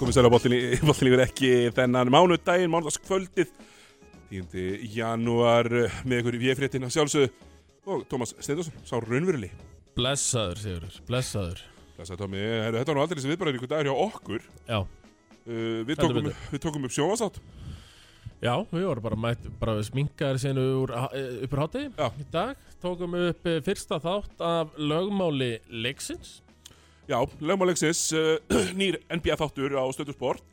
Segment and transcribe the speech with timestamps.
[0.00, 0.34] komið sér á
[1.10, 3.52] yfir ekki þennan mánudaginn, mánudagskvöldið
[4.30, 4.86] 10.
[4.94, 5.68] janúar
[6.02, 6.38] með ykkur
[6.88, 7.28] að sjálfsögðu
[7.84, 9.50] og Tómas Steindorsson, sá raunverili
[9.94, 11.60] Blessaður, Sigurður, blessaður.
[11.94, 14.48] Blessa Tómi, heru, þetta var nú aldrei þessi viðbæður ykkur dagur hjá okkur.
[14.66, 17.38] Já, uh, við, tókum, við tókum upp sjónvasátt
[18.44, 22.08] já, við vorum bara mætt, bara sminkaðir senu úr, eh, uppur hátegi Já.
[22.20, 22.56] í dag.
[22.82, 26.40] Tókum upp eh, fyrsta þátt af lögmáli leiksins
[27.04, 28.36] Já, lögmáleiksins, uh,
[28.80, 30.44] nýr NBA þáttur á Stöðu Sport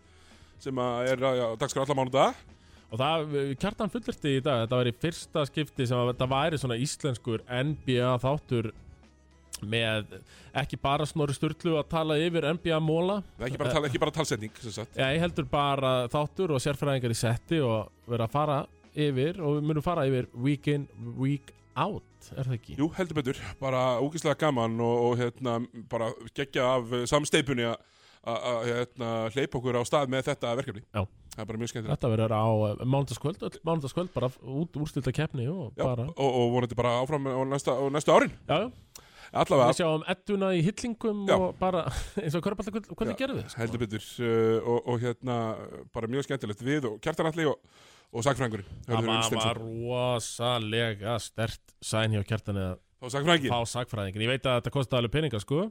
[0.61, 2.47] sem að er á dagskrá alla mánudag
[2.91, 6.27] Og það, eh, kjartan fullirti í dag, þetta var í fyrsta skipti sem að þetta
[6.33, 8.73] væri svona íslenskur NBA þáttur
[9.61, 10.17] með
[10.57, 14.01] ekki bara Snorri Sturlu að tala yfir NBA móla Það er ekki bara, tal, ekki
[14.01, 14.99] bara talsetning sem sagt.
[14.99, 18.59] Já, ég heldur bara þáttur og sérfræðingar í setti og vera að fara
[18.91, 22.75] yfir og við munum fara yfir week in, week out, er það ekki?
[22.80, 25.57] Jú, heldur betur, bara ógeðslega gaman og, og hérna,
[25.91, 27.71] bara gegja af eh, samsteypunni
[28.21, 31.05] að hérna, hleypa okkur á stað með þetta verkefni Já.
[31.32, 32.45] Það er bara mjög skemmtilegt Þetta verður á
[32.85, 37.26] mándaskvöld, öll mándaskvöld bara út úrstilta keppni og Já, bara og, og vonandi bara áfram
[37.32, 38.67] á næsta, á næstu árin Já,
[39.32, 41.38] Allavega, við sjáum edduna í hillingum Já.
[41.38, 41.85] og bara
[42.21, 43.62] eins og hvernig, Já, hvernig gerðu við sko.
[43.63, 45.38] heldur betur uh, og, og hérna,
[45.95, 47.57] bara mjög skemmtilegt við og kjartanalli og,
[48.12, 54.29] og sagfrængurinn Það var, rosalega stert sæn hjá kjartan eða Þá sagfrængin, fá sagfræðingin Ég
[54.35, 55.63] veit að þetta kosti alveg peninga sko.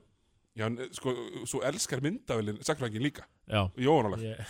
[0.59, 1.13] Já, en, sko,
[1.47, 3.23] svo elskar myndavelin sagfrængin líka.
[3.47, 4.41] Já, Jóanalag, ég,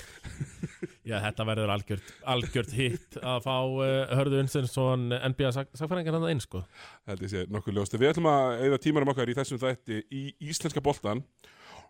[1.11, 6.31] já þetta verður algjört, algjört hitt að fá uh, Hörðu Unstensson NBA sag, sagfræðingin hann
[6.33, 6.63] inn sko.
[7.11, 7.99] Held ég sé nokkuð ljóst.
[8.01, 11.21] Við ætlum að eigða tímanum okkar í þessum þætti í íslenska boltan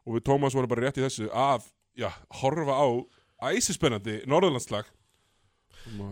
[0.03, 1.71] og við Tómas vorum bara rétt í þessu að,
[2.03, 2.11] já,
[2.43, 2.89] horfa á
[3.55, 4.91] æsispennandi Norðurlandslag.
[4.91, 5.00] að-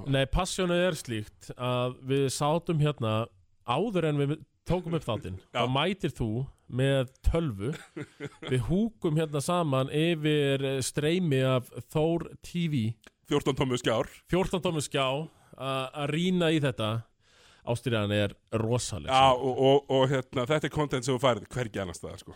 [0.09, 3.27] Nei, passjónu er slíkt að við sátum hérna
[3.69, 4.37] áður en við
[4.69, 5.39] tókum upp þáttinn.
[5.57, 6.31] Þá mætir þú
[6.69, 7.71] með tölvu.
[8.53, 12.91] Við húkum hérna saman yfir streymi af Þór TV
[13.29, 14.09] 14 tómu skjár.
[14.33, 15.07] 14 tómu skjá.
[15.57, 16.91] A- að rýna í þetta.
[17.69, 19.11] Ástyrjan er rosaleg.
[19.13, 22.33] Já, og, og, og hérna, þetta er content sem þú færið hvergi annars staðar, sko.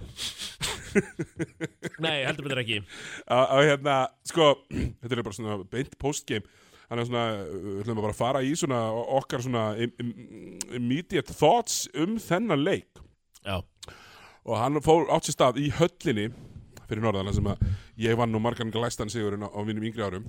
[2.04, 2.80] Nei, heldur betur ekki.
[3.32, 3.94] Að hérna,
[4.28, 4.50] sko,
[5.00, 6.44] þetta er bara svona beint postgame
[6.92, 8.78] Þannig að svona, við ætlum að bara fara í svona
[9.16, 10.08] okkar svona im, im,
[10.76, 13.00] immediate thoughts um þennan leik.
[13.40, 13.62] Já,
[14.44, 16.26] og hann fór átt sér stað í höllinni
[16.90, 17.62] fyrir norðan sem að
[18.04, 20.26] ég vann nú margan glæstan sigurinn á, mínum yngri árum.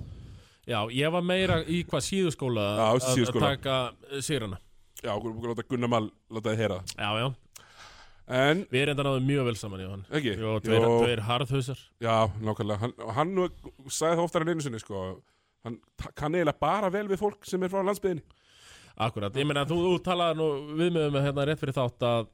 [0.64, 3.76] Já, ég var meira í hvað síðuskóla að, að taka
[4.08, 4.56] eh, sigrana
[5.02, 6.80] Já, okkur okkur láta Gunnar Mal láta þið heyra.
[6.96, 7.28] Já, já,
[8.24, 10.08] En, við erum náðum mjög vel saman, Jóhann.
[10.16, 10.32] Ekki?
[10.40, 11.84] Jó, tveir, tveir harðhausar.
[12.00, 12.80] Já, nákvæmlega.
[12.80, 13.34] Hann, hann
[13.92, 15.02] sagði það oftar en einu sinni sko
[15.64, 15.80] Hann
[16.14, 18.24] kann eiginlega bara vel við fólk sem er frá landsbyðinni
[19.04, 20.48] Akkurat, ég meina þú, þú talaði nú
[20.78, 22.28] við með hérna rétt fyrir þátt að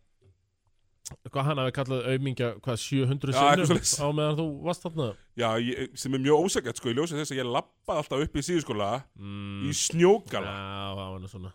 [1.31, 5.07] hvað hann hafi kallað aumingja hvað 700 Já, eitthvað sinnum á meðan þú varst þarna?
[5.41, 8.37] Já, ég, sem er mjög ósækjart sko Ég ljósi þess að ég lappaði alltaf upp
[8.37, 10.53] í síðuskóla mm, Í snjókala.
[10.53, 11.55] Já, það var nú svona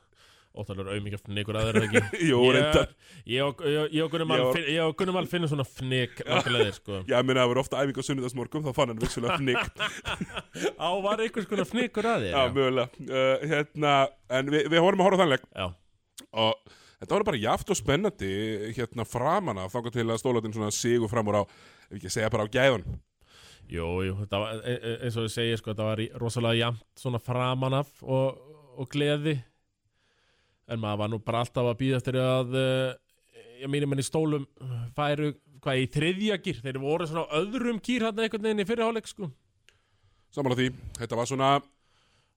[0.61, 2.01] ótalur aumingja fnikur að þeir ekki?
[2.29, 2.93] Jú, reyndar.
[3.27, 7.01] Ég og- Gunnar Mal finnum svona fnik nákvæmlega sko.
[7.09, 9.81] Já, ég meina það voru ofta æfing á sunnudagsmorgum Þá fann hann vissulega fnikt
[10.85, 13.05] Á var einhvers konar fnikur að þér Já, mögulega.
[13.05, 13.93] Uh, Hérna,
[14.39, 15.67] en við, við horfum að horfa þannleik já.
[16.45, 18.31] Og þetta var bara jaft og spennandi
[18.77, 21.43] Hérna framan af Þangað til að stólatin svona sigur fram úr á
[21.89, 22.85] Ef ekki segja bara á gæðun
[23.65, 26.83] Jú, jú, þetta var e- e- eins og ég segir sko, þetta var rosalega jamt
[27.01, 28.35] svona framan af og,
[28.77, 29.39] og gleði
[30.71, 32.93] en maður var nú bara alltaf að býða eftir að uh,
[33.61, 34.47] ég mínum enn í stólum
[34.97, 35.33] færu
[35.65, 39.29] hvað í þriðja gýr, þeir voru svona öðrum gýr hann einhvern veginn í fyrirháleik sko.
[40.33, 41.53] Samanlega því, þetta var svona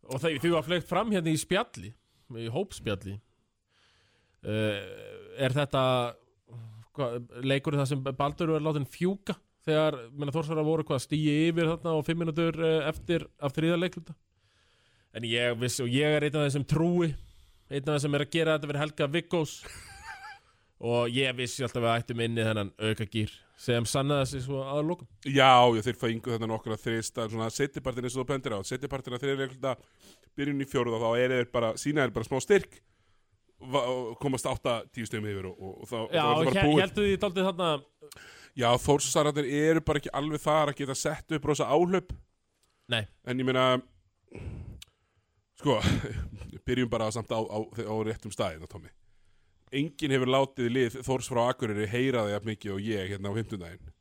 [0.08, 1.92] og þeir, þeir var flegt fram hérna í spjalli
[2.38, 3.18] í hópspjalli.
[4.38, 4.80] Uh,
[5.40, 5.82] er þetta
[6.96, 7.10] hva,
[7.44, 9.98] leikur það sem Baldur er látin fjúka þegar
[10.30, 14.16] Þórsvara voru hvað stíi yfir þarna og fimm minútur uh, eftir af þriða leikluta?
[15.16, 17.10] En ég vissi og ég er einn af þeim sem trúi
[17.68, 19.52] einn af þeim sem er að gera þetta fyrir Helga Viggós.
[20.88, 24.60] Og ég vissi alltaf að við ættum inni þennan auka gýr sem sannaði sig svo
[24.62, 25.08] að lokum.
[25.26, 28.60] Já, já, þeir fengu þetta nokkra þrista svona setjapartin eins og þú bendir á.
[28.62, 29.72] Setjapartin að þeir eru
[30.38, 32.78] byrjun í fjóruð og þá er þeir bara, sína þeir bara smá styrk.
[34.22, 36.82] Komast átta tíu stöðum yfir og, og, og þá, Já, er þetta bara búið.
[36.84, 37.70] heldur því daldið þarna
[38.58, 42.14] Já, Þórsararnir eru bara ekki alveg þar að geta sett upp rosa áhlaup.
[42.90, 43.02] Nei.
[43.26, 43.66] En ég meina
[45.58, 45.80] Sko
[46.68, 48.90] Byrjum bara samt á, á, á réttum staðin Tommy
[49.74, 53.36] Enginn hefur látið lið Þórs frá Akureyri heyra það jafn mikið og ég hérna á
[53.36, 53.94] fimmtundaginn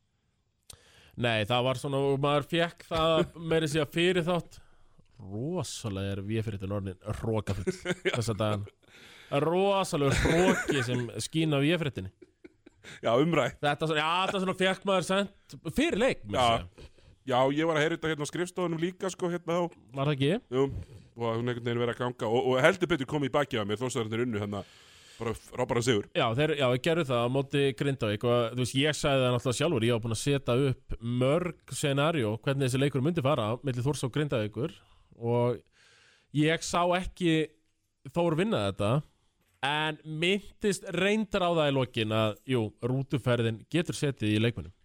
[1.18, 4.59] Nei, það var svona, maður fekk það meiri sig að fyrir þátt.
[5.18, 7.74] Rosalega er við fyrir þetta orðin rókafull
[8.19, 8.68] þessa dagan
[9.42, 12.12] rosalega róki sem skín á við
[13.04, 13.57] Já, umrætt.
[13.59, 16.38] Þetta svona, já, þetta svona fekk maður sent fyrir leik Já.
[16.45, 16.86] að.
[17.27, 19.62] Já, ég var að heyra þetta hérna á skrifstofunum líka sko hérna á
[19.98, 20.30] Var það ekki?
[20.54, 20.68] Jú,
[21.17, 23.63] og hún einhvern veginn verið að ganga og, og heldur betur komið í baki á
[23.67, 24.63] mér þóstarðarnir unnu hérna
[25.17, 26.05] bara rábara sigur.
[26.13, 29.59] Já, þeir, já, gerðu það á móti Grindavík og þú veist, ég sagði það náttúrulega
[29.59, 33.85] sjálfur ég var búin að setja upp mörg scenarió hvernig þessi leikur myndi fara mellir
[33.85, 34.75] Þórs og Grindavíkur
[35.17, 35.61] og
[36.37, 37.37] ég sá ekki
[38.13, 38.91] Þór vinna þetta
[39.67, 44.76] en myndist reyndar á það í lokin að, jú, rútuferðin getur setið í leikmunum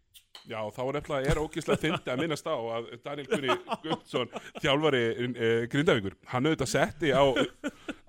[0.50, 5.03] Já, þá er nefnilega er ógeðslega fyndi að minnast á að Daniel Gunni Guðsson þjálfari
[5.31, 7.23] e, Grindavíkur, hann auðvitað setti á,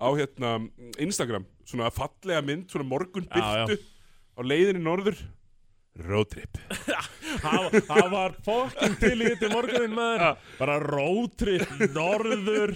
[0.02, 0.56] á hérna,
[0.98, 3.38] Instagram svona fallega mynd, svona morgun Já,
[3.68, 3.78] byrtu
[4.34, 5.20] á leiðinni norður.
[5.94, 6.58] Roadtrip
[7.38, 10.40] Það var fokkin til í þetta morgunin maður.
[10.58, 12.74] Bara rótrip, norður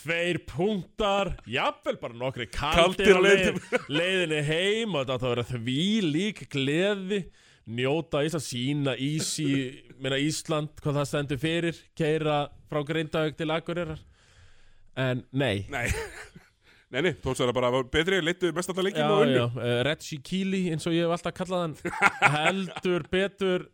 [0.00, 3.60] tveir punktar jafnvel bara nokkri kaldir Kaldir
[3.92, 4.40] leiðinni.
[4.48, 7.20] heim og þetta átti að vera því lík gleði
[7.66, 9.46] njóta í að sína Ísi,
[10.02, 12.38] meina Ísland hvað það stendur fyrir, keira
[12.70, 14.02] frá Grindavík til Akureyrar.
[15.00, 15.64] En nei.
[15.72, 15.86] Nei,
[16.92, 19.78] nei, nei, tókst það bara betri, leittu mest alltaf leikin Já, og unnu já, uh,
[19.88, 21.76] Reggie Keely eins og ég hef alltaf kallað hann
[22.36, 23.68] heldur betur.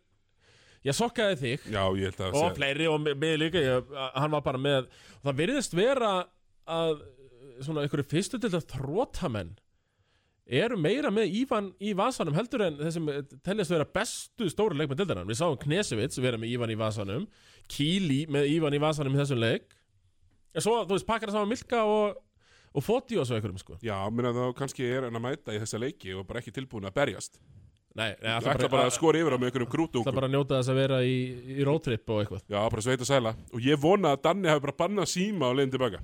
[0.87, 1.65] Ég sokkaði þig.
[1.75, 4.87] Já, ég held að og fleiri og mi- mig líka ég, hann var bara með
[5.21, 6.13] það virðist vera
[6.65, 7.03] að
[7.61, 9.51] svona einhverju fyrstu til að þrótamenn
[10.59, 13.07] eru meira með Ívan í vasanum heldur en þessum
[13.45, 17.27] teljast vera bestu stóru leikmenn dildarann við sáum Knesevits vera með Ívan í vasanum
[17.71, 19.71] Kíli með Ívan í vasanum í þessum leik.
[20.51, 22.19] En svo, þú veist, pakkar það saman Milka og,
[22.75, 23.77] og Foti og svo einhverjum sko.
[23.85, 26.89] Já, minna þá kannski er hann að mæta í þessa leiki og bara ekki tilbúin
[26.89, 27.39] að berjast.
[27.91, 30.35] Nei, nei Það ætla bara að skora yfir á með einhverjum Það krútúkum bara að
[30.35, 31.15] njóta þess að vera í,
[31.55, 32.43] í roadtrip og eitthvað.
[32.47, 33.33] Já, bara sveita sæla.
[33.51, 36.03] Og ég vona að Danni hafi bara bannað síma á leiðin tilbaka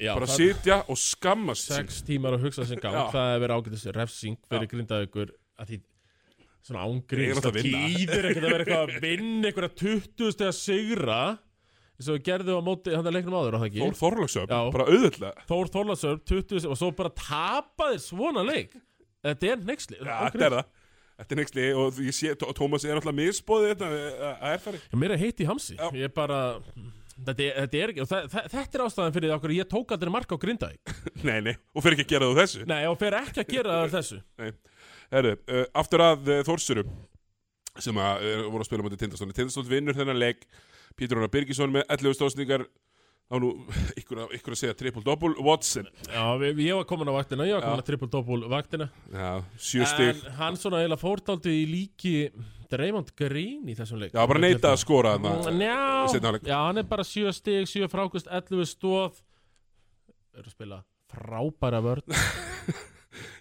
[0.00, 3.42] Já, Bara það- sitja og skammast sín sex tímar að hugsa sem gang það hefur
[3.46, 5.80] verið ágætis refsing fyrir grindaðugur að því
[6.66, 10.56] svona er náttúrulega það týðir ekkert að vera eitthvað að vinna eitthvað 20 steg að
[10.58, 11.18] sigra
[11.96, 13.80] eins og við gerðum á móti hann að leiknum áður á það ekki?
[13.84, 18.74] Þór Þorlagsöf, bara auðvitað Þór Þorlarsöf 20 steg og svo bara tapaðir svona leik.
[19.24, 20.66] Þetta er nexli Já, þetta er það.
[21.16, 24.76] Þetta er nexli og ég sé, Tó- Tómas er náttúrulega misbóðið þetta að- er þar
[25.00, 25.76] mér er heitt í hamsi.
[25.96, 26.40] Ég er bara
[27.24, 29.68] þetta er, þetta er ekki og það, það, þetta er ástæðan fyrir því okkur ég
[29.72, 30.94] tók aldrei marka á grindaðik
[31.28, 32.64] Nei, nei, og fyrir ekki að gera úr þessu.
[32.68, 34.20] Nei og fer ekki að gera það þessu.
[35.14, 36.96] Herru, uh, aftur að uh, Þórsurum
[37.82, 40.46] sem að uh, voru að spila mútið Tindastóni Tindastóni vinnur þennan leik.
[40.96, 42.66] Pítur Rónar Birgisson með 11 stóðsningar
[43.26, 43.50] á nú,
[44.00, 47.58] ykkur, að- ykkur að segja triple-double Watson, já, við, ég var komin á vaktina, ég
[47.58, 48.90] var komin á triple-double vaktina.
[49.12, 50.12] Já, sjö stig.
[50.26, 52.14] En hann svona eiginlega fórtáldi í líki
[52.70, 54.14] Draymond Green í þessum leik.
[54.14, 55.36] Já, bara neita að skora þarna.
[55.50, 59.20] Mm, Já, já, hann er bara 7 stig, 7 frákust, 11 stóð
[60.36, 62.02] Er að spila frábæra vörn.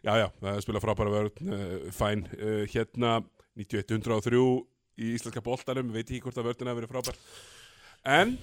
[0.06, 1.32] Já, já, það er spila frábæra vörn.
[1.44, 3.18] Uh, Fæn, uh, hérna
[3.58, 4.40] 9103
[5.02, 5.90] í íslenska boltanum.
[5.92, 7.18] Veit ekki hvort að vörðin hafi verið frábær.
[8.16, 8.36] En,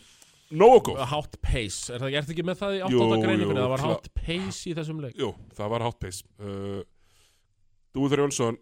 [0.53, 1.01] nógu góð.
[1.13, 3.23] Hátt pace, er það ekki með það í Jú, 8.
[3.25, 3.61] greiningunni?
[3.61, 5.17] Það var hátt pace í þessum leik.
[5.19, 6.83] Jú, það var hátpeis uh,
[7.97, 8.59] Dúður Jónsson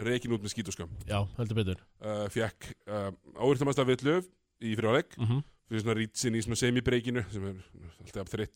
[0.00, 1.80] reikin út með skítuskam Já, heldur betur.
[2.00, 4.20] Uh, Fjekk uh, ávirtumast af villu
[4.60, 5.42] í fyrirháleik mm -hmm.
[5.68, 7.60] fyrir svona rítsin í svona semibreykinu sem er
[8.04, 8.54] alltaf þritt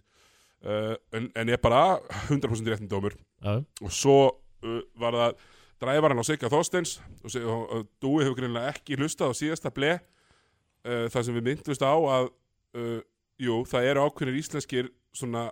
[0.65, 3.17] uh, en, en er bara 100% réttin dómur.
[3.45, 4.19] Já, og svo
[4.65, 5.37] uh, var það
[5.81, 7.01] dræfaran á Sigga Þorsteins.
[7.25, 11.93] Og, Dúi hefur greinilega ekki hlustað á síðasta ble uh, það sem við myndumst á
[11.95, 12.31] að
[12.79, 12.99] uh,
[13.41, 15.49] jú, það eru ákveðnir íslenskir svona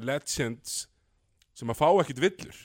[0.00, 0.84] legends
[1.56, 2.60] sem að fá ekkit villur.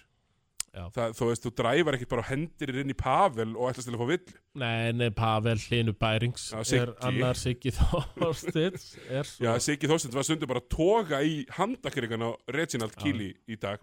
[0.77, 4.01] Það, þú veist, þú dræfar ekkit bara hendir inn í Pavel og ætlast til að
[4.03, 6.83] fá villu Nei, nei, Pavel Hlinu Bærings Siggi.
[6.83, 9.41] Er annar Siggi Þorstins svo.
[9.41, 12.93] Já, Siggi Þorsteins var stundum bara að toga í handakringan á Reginald.
[13.01, 13.81] Kili í dag.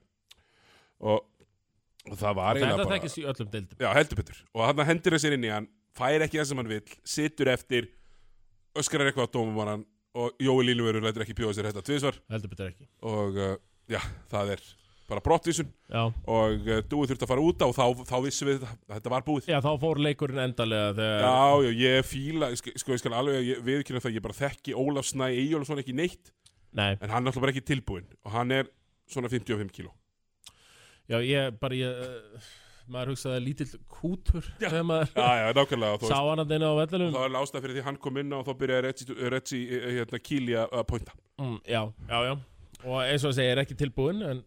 [1.02, 1.26] Og,
[2.06, 3.80] og það var eiginlega bara þekkist í öllum deildum.
[3.82, 4.44] Já, heldur betur.
[4.54, 5.68] Og hann hendir það sér inn í hann
[5.99, 7.90] fær ekki það sem hann vill, situr eftir
[8.78, 9.84] öskrar eitthvað á dómumannan
[10.14, 12.18] og Jói Línuverur lætur ekki bjóða sér þetta tvisvar.
[12.33, 12.88] Heldur betur ekki.
[13.11, 13.54] Og uh,
[13.90, 14.62] já, það er
[15.11, 15.73] bara brottvísun.
[15.90, 18.94] Já, og uh, Dúi þurfti að fara út á og þá, þá vissum við að
[18.94, 19.50] þetta var búið.
[19.50, 23.50] Já, þá fór leikurinn endalega þegar Já, já, ég fíla, sko, sko ég skal alveg
[23.66, 26.33] viðkynna það, ég bara þekki Ólaf Snæ Eyjólfsson ekki neitt,
[26.75, 28.09] Nei, en hann er alltaf bara ekki tilbúinn.
[28.25, 28.71] Og hann er
[29.11, 29.92] svona 55 kíló.
[31.11, 32.52] Já, ég bara ég, uh,
[32.92, 34.68] maður hugsaði lítill kútur Já.
[34.70, 37.78] Já, já, nákvæmlega og sá hann að þeina á og vellinum það var ástæð fyrir
[37.78, 41.14] því hann kom inn og þá byrjaði Retsi, Retsi hérna, Kíli að pointa.
[41.40, 42.34] Mm, Já, já, já.
[42.84, 44.42] Og eins og að segja, er ekki tilbúinn en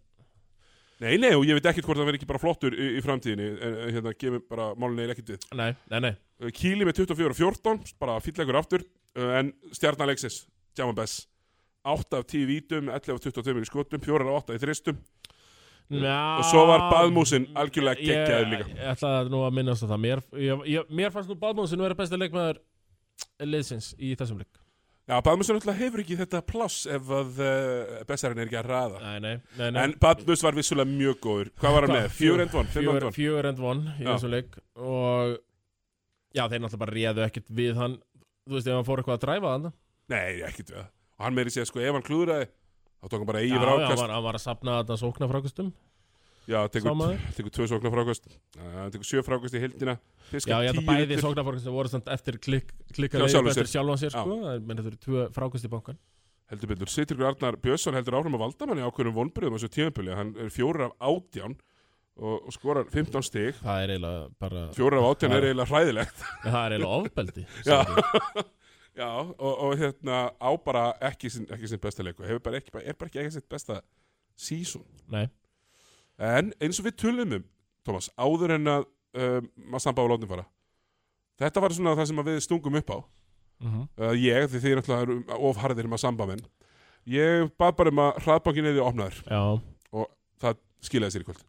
[0.98, 3.48] Nei, nei, og ég veit ekkert hvort það verði ekki bara flottur í, í framtíðinni
[3.54, 5.44] en en, hérna, gefur bara málinni er ekkert við.
[5.54, 6.14] Nei, nei, nei.
[6.58, 11.28] Kíli með 24 og 14 bara fýlllegur aftur en stjarnalexis, Jaman Bess
[11.88, 14.98] 8 af 10 vítum, 11 af 22 í skotum 4 af 8 í þristum
[15.88, 18.66] Já, og svo var Baðmúsin algjörlega geggjaður líka.
[18.74, 21.96] Ég, ætlaði nú að minnast á það Mér, ég, ég, mér fannst nú Baðmúsin vera
[21.96, 22.60] besti leikmaður
[23.48, 24.60] liðsins í þessum leik
[25.08, 29.20] Já, náttúrulega hefur ekki þetta pláss ef að uh, bestarinn er ekki að raða Nei,
[29.24, 29.80] nei, nei, nei.
[29.86, 32.08] En Badmus var vissulega mjög góður Hvað var hann með?
[32.18, 32.68] Fjögur end von?
[32.74, 33.16] Fimm end Fjögur, von?
[33.16, 34.10] fjögur end one í Já.
[34.10, 35.38] þessum leik og
[36.36, 37.96] já, þeir náttúrulega bara réðu ekkert við hann
[38.44, 39.70] þú veist, ef hann fór eitthvað að dræfa hann
[40.12, 42.50] Nei, ekkert við það Og hann meiri sér sko, ef hann klúðraði
[42.98, 44.98] Þá tók hann bara já, eigið já, hann frákast var, hann var að sapna þetta
[45.04, 45.72] sókna frákustum
[46.48, 47.24] Já, Sámaður.
[47.36, 49.98] tekur tvö sóknar frákast Hann tekur sjö frákast í hildina
[50.32, 53.72] Já, ég að bæði sókna frákustum voru samt eftir klikk, klikka Já, leið sjálfum eftir
[53.74, 56.00] sjálfan sér sko, menn þetta eru tvö frákust í bankan
[56.48, 60.14] Heldur betur, Sittur Arnar Björnsson heldur áfram að valda manni ákveðnum vonbröðum þessu tímabili.
[60.16, 61.58] Hann er fjórir af átján
[62.16, 63.58] og, skorar 15 stig.
[63.60, 66.24] Það er eiginlega bara Fjórir af átján Það er er- eiginlega hræðilegt.
[66.46, 67.44] Það er eiginlega ofbeldi
[68.98, 69.10] Já.
[69.38, 72.98] og, og hérna á bara ekki sinn, ekki sinn besta leiku Hefur bara ekki, er
[72.98, 73.82] bara ekki, ekki sinn besta
[74.38, 74.86] season.
[75.14, 75.28] Nei,
[76.18, 77.44] En eins og við tölum um,
[77.86, 78.88] Thomas, áður en að
[79.18, 80.48] um, maður samba á látin fara
[81.38, 83.00] Þetta var svona það sem við stungum upp á.
[83.62, 86.42] Mm uh, Ég, því þið er náttúrulega ofharðir um að samba menn.
[87.08, 89.22] Ég bað bara um að hraðbankin eða opnaður.
[89.30, 89.44] Já.
[90.42, 91.46] Það skilaði sér í kvöld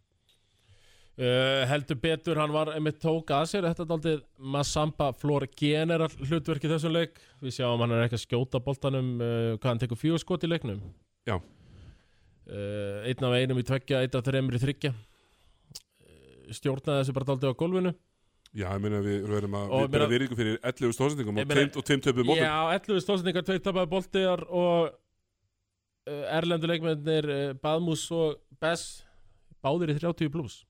[1.19, 4.21] Uh, heldur betur, hann var einmitt tók að sér þetta daldið
[4.55, 7.17] Massamba Flor general hlutverk í þessum leik.
[7.43, 10.51] Við sjáum hann er ekki að skjóta boltanum uh, hvað hann tekur fjögur skot í
[10.53, 10.79] leiknum?
[11.27, 11.35] Já.
[11.41, 14.93] uh, einn af einum í tveggja, einn af þreymur í þryggja
[16.55, 17.91] stjórnaði þessu bara daldið á gólfinu.
[18.57, 21.43] Já, ég meina við verðum að Og við bera meina- virðingu fyrir 11 stóðsendingum og,
[21.43, 24.95] meina- tveim- og tveim töpuð mótum Já, 11 stóðsendingar, tveir tapaði boltiðar og
[26.39, 27.29] erlendu leikmennir
[27.61, 29.03] Badmus og Bess
[29.61, 30.63] báðir í 30 pluss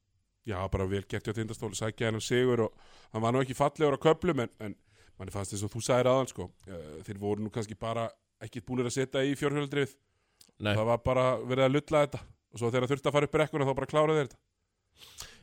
[0.49, 2.77] Já, bara vel gert hjá tindastóli, sækja hennan sigur og
[3.13, 4.77] hann var nú ekki fallegur á köplum en, en
[5.21, 6.49] manni fannst þess að þú sagðir aðan sko.
[6.71, 8.09] Eh, þeir voru nú kannski bara
[8.45, 9.97] ekkit búinir að setja í fjórhjöldrið
[10.63, 13.67] það var bara verið að lulla þetta og svo þegar þurfti að fara upp brekkuna
[13.69, 14.39] þá bara kláraði þetta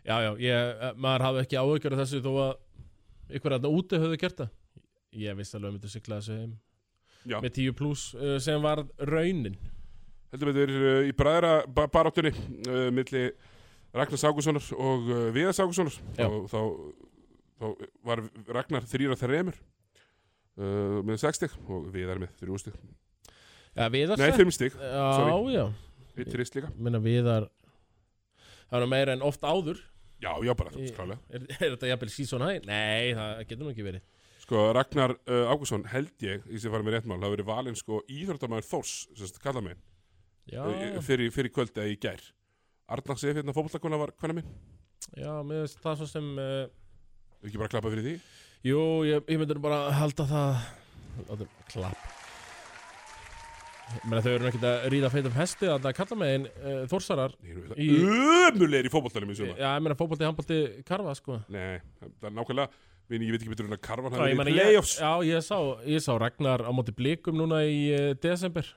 [0.05, 4.19] Já, já, ég, eh, maður hafði ekki áhugjörð þessu þó að ykkur aðna úti höfðu
[4.21, 4.51] gert það.
[5.17, 6.51] Ég vissi alveg um þetta sigla þessu heim
[7.25, 9.55] Já, með 10 pluss uh, sem var raunin.
[10.29, 12.91] heldur betur uh, í bræðra ba baráttunni uh,
[13.95, 16.27] milli Ragnars Ágússonar og uh, Viðars Ágússonar Já.
[16.27, 16.59] og þá,
[17.61, 17.65] þá
[18.09, 18.21] var
[18.59, 19.57] Ragnar þrýra þreymur
[20.59, 22.77] uh, með 6 stig og Viðar með 3 stig
[23.75, 25.55] Já, viðar Nei, 5 stig, Já, sorry.
[25.55, 25.65] já.
[26.15, 27.49] eitt trist líka Minna viðar,
[28.69, 29.81] það var meira en oft áður.
[30.23, 32.61] Já, já, bara Í- skrálega Er, er þetta jafnvel season high?
[32.63, 34.05] Nei, það getur nú ekki verið.
[34.45, 37.99] Sko, Ragnar uh, Ágússon held ég, í sem farið með réttmál, hafa verið valinn sko
[38.15, 39.79] íþróttamæður Þórs, sem þetta kalla mig,
[40.53, 40.61] Já,
[41.03, 42.23] fyrir, fyrir kvöldi eða í gær.
[42.85, 44.49] Arnar Sif, hérna fótballakona var hvernig minn,
[45.17, 46.65] já, mér finnst það svo sem, uh,
[47.41, 48.13] við ekki bara klappa fyrir því.
[48.67, 50.67] jú, ég, ég myndur bara halda það,
[51.31, 52.11] látum, klapp.
[54.01, 57.35] Menna þau eru ekki að ríða feitum hesti að það kalla með einn uh, þórsarar
[57.77, 57.89] Í...
[58.01, 59.53] Ömulegir í fótballtanum í suma.
[59.59, 62.79] Já, ég meina fótbolti, handbolti, karfa, sko Nei, það er nákvæmlega,
[63.13, 64.95] vini, ég veit ekki betur en að ég, verið meina, í playoffs.
[65.01, 68.73] já, ég sá, ég sá Ragnar á móti blikum núna í uh, desember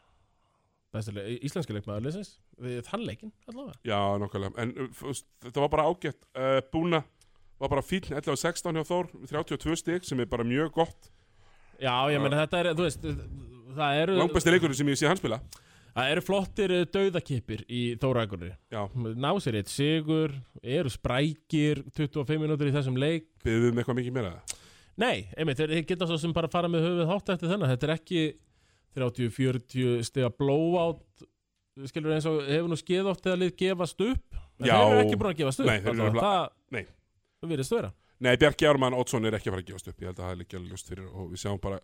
[0.96, 5.12] íslenski leikmaður leysins Við þann leikinn, allavega Já, nákvæmlega, en uh,
[5.46, 6.18] þetta var bara ágætt.
[6.34, 7.02] Uh, Búna
[7.58, 11.08] var bara fín 11 og 16 hjá Þór, 32 stig, sem er bara mjög gott.
[11.78, 13.08] Já, ég meina þetta er, þú veist
[13.78, 15.36] Það eru, Langbæsti leikurinn sem ég sé hans spila.
[15.94, 22.42] það eru flottir uh, dauðakipir í Þóragunni Já, Ná sér eitt sigur, eru sprækir 25
[22.42, 24.32] minútur í þessum leik byggðum við eitthvað mikið meira.
[24.98, 27.94] Nei, einmitt, þeir geta svo sem bara fara með höfuð hátt eftir þennan Þetta er
[27.94, 28.22] ekki
[28.98, 31.26] 30-40 stiga blowout
[31.86, 34.38] skilur eins og hefur nú skeið oft eða lið gefast upp?
[34.58, 34.74] En Já.
[34.74, 36.84] þeir eru ekki búin að gefast upp Nei, þeir eru nefnilega- það, Nei.
[37.42, 37.92] það virðist vera.
[38.20, 40.00] Nei, Bjarki Ármann Oddsson er ekki að fara að gefast upp.
[40.02, 41.78] Ég held að það er líka alveg ljóst fyrir og við sjáum bara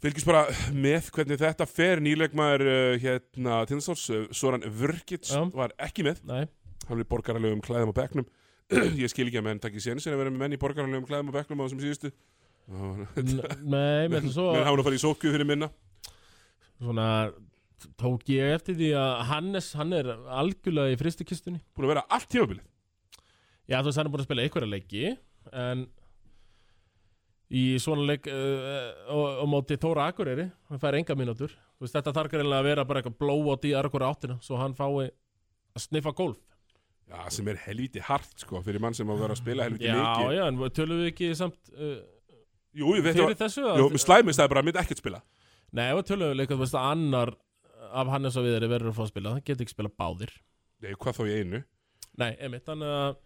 [0.00, 2.00] fylgjast bara með hvernig þetta fer.
[2.00, 5.42] Nýleikmaður uh, hérna Tindastóls, uh, Soran Vurkits Já.
[5.52, 6.46] var ekki með, Nei,
[6.88, 8.26] hann er í borgaralegum klæðum á bekknum.
[9.02, 11.36] Ég skil ekki að menn takki sénsin að vera með menn í borgaralegum klæðum á
[11.36, 12.12] bekknum á þessum síðustu.
[12.70, 15.68] N- nei, með svo menn hafa nú farið í sótkju fyrir minna.
[16.80, 17.06] Svona
[18.00, 20.10] tók ég eftir því að Hannes, hann er
[20.40, 22.66] algjörlega í fristikistunni búin að vera allt tímabilið.
[23.70, 25.02] Já, þú veist, hann er búin að spila einhverja leiki
[25.64, 25.86] en
[27.50, 31.54] í svona leik uh, á, á móti Þóra Akureyri hann fær enga mínútur.
[31.78, 34.76] Þú veist, þetta þarf greinlega að vera bara eitthvað blót í hverja áttina svo hann
[34.78, 36.38] fái að sniffa golf.
[37.10, 39.88] Já, sem er helviti hart sko fyrir mann sem á að vera að spila helviti
[39.88, 41.96] Já, leiki já, en tölum við ekki samt uh,
[42.70, 45.18] Jú, Jú, með slæmist það er bara að myndi ekkert spila.
[45.74, 47.32] Nei, og tölum við líka, að annar
[47.92, 49.32] af Hannes og viðri verður að fá að spila.
[49.36, 50.32] Það getur ekki spila báðir.
[50.80, 51.60] Nei, hvað þá í einu?
[52.20, 53.16] Nei, einmitt, þannig að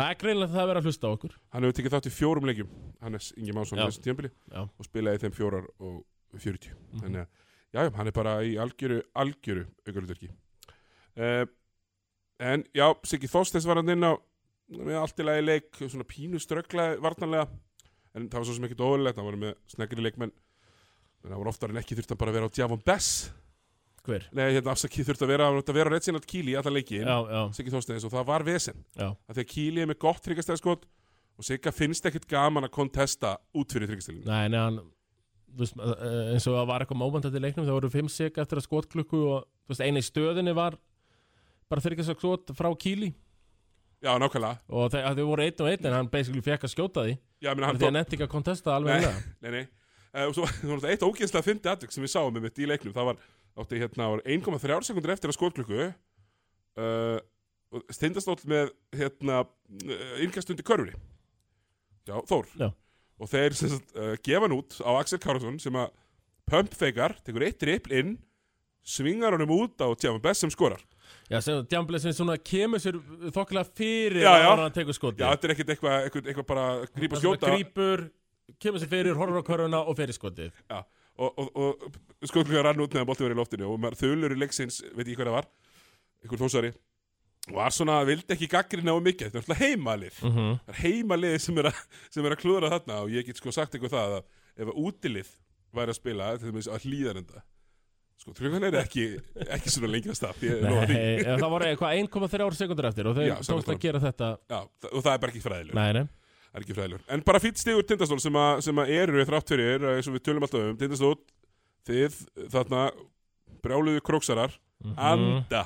[0.00, 1.34] það er greinlega það að vera að hlusta á okkur.
[1.52, 2.70] Hann hefur tekið þátt í fjórum leikjum
[3.04, 4.60] Hannes Ingi þessi tímabili Já.
[4.64, 6.04] og spilaði þeim fjórar og
[6.38, 7.00] 40 Mhm.
[7.02, 7.26] þannig að,
[7.74, 10.28] já, já, hann er bara í algjöru algjöru aukarluturki
[11.18, 11.46] uh,
[12.40, 14.14] en já, Siggi Þorsteins var hann inn á
[15.00, 17.48] allt í lagi leik, svona pínu ströggla varnarlega,
[18.14, 21.50] en það var svo sem ekki dóðilegt, hann var með snegri leikmenn en það var
[21.50, 23.32] oftar en ekki þurft hann bara að vera á Djavon Bess
[24.10, 24.28] Hver?
[24.36, 27.10] Nei, hérna afsakið þurft að vera, að vera á Reginald Kíli í alla leikin,
[27.56, 30.88] Siggi Þorsteins og það var vesen, að að Kíli er með gott tryggastæðskot
[31.40, 34.80] og Sigga finnst ekkert gaman að kontesta út fyrir tryggastæðinu Nei, nei, hann
[35.50, 38.38] þú veist, eh, eins og það var eitthvað móment í leiknum það voru fimm sek
[38.38, 40.76] eftir að skotklukku og veist, eina í stöðinni var
[41.70, 43.10] bara þryggast að skot frá Kíli
[44.00, 47.02] Já, nákvæmlega, og þau, þau voru einn og einn en hann basically fekk að skjóta
[47.04, 47.18] því.
[47.44, 47.82] Já, menn hann að
[48.24, 48.30] að
[50.38, 51.04] svo það var þetta eitt
[53.62, 55.80] átti hérna, var 1,3 sekundur eftir að skotklukku
[56.80, 57.18] uh,
[57.94, 60.96] stindastóll með hérna, uh, innkastundi körfri.
[62.08, 62.48] Já, Þór.
[62.58, 62.70] Já.
[63.20, 65.92] Og þeir sagt, uh, gefa hann út á Axel Karlsson sem að
[66.50, 68.14] pumpfeikar, tekur eitt rippl inn,
[68.86, 70.80] svingar honum út á Tjáman Bess sem skorar.
[71.30, 72.96] Já, sem Djambli sem svona kemur sér
[73.34, 74.48] þokkilega fyrir Já, já.
[74.50, 76.64] að hann tekur skoti Já, þetta er ekkert eitthvað eitthva, eitthva bara
[76.96, 77.50] grípa skjóta.
[77.52, 78.02] Grípur,
[78.62, 80.80] kemur sér fyrir, horfur á körfuna og fyrir skotið Já,
[81.20, 81.82] og, og,
[82.20, 85.18] og skotklukka rann út meðan bolti verið í loftinu og þulur í leiksins, veit ég
[85.18, 85.50] hvað það var
[86.20, 86.72] einhver þósari
[87.48, 89.30] var svona, vildi ekki gaggrina á mikið.
[89.30, 90.18] Þetta er alltaf heimalið.
[90.22, 90.58] Mm -hmm.
[90.68, 91.78] er heimalið sem er, að,
[92.10, 94.26] sem er að klúðra þarna og ég get sko sagt eitthvað það að
[94.60, 95.30] ef að útilið
[95.72, 97.42] væri að spila til þess að hlýðarenda
[98.20, 99.04] sko, klukkan er ekki,
[99.48, 99.92] ekki svona
[100.60, 104.30] Nei, en það var eitthvað 1,3 sekundur eftir og samkvæmt tókst að gera þetta.
[104.50, 104.60] Já,
[104.90, 106.04] og það er bara ekki fræðilegur Nei, nei.
[106.04, 106.19] það
[106.54, 109.86] er ekki fræðilegur en bara fýtt stigur tindastól sem, að, sem að eru þrátt fyrir,
[109.92, 110.78] eins og við tölum alltaf um.
[110.80, 111.14] Tindastól,
[111.88, 112.18] þið
[112.52, 112.82] þarna
[113.64, 114.56] brjáluðu króksarar.
[114.84, 114.98] Mhm.
[114.98, 115.64] anda.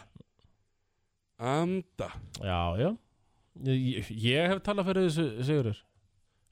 [1.39, 2.09] Anda.
[2.41, 2.91] Já, já.
[3.65, 5.83] Ég, ég hef talað fyrir þessu, Sigurður.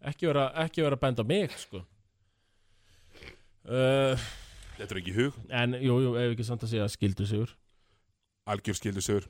[0.06, 1.82] Ekki vera, ekki vera benda mig, sko.
[3.62, 4.18] Uh,
[4.78, 7.52] þetta er ekki hug, En, jú, jú, ef ekki samt að segja skildu, Sigur
[8.50, 9.28] algjör skildu sögur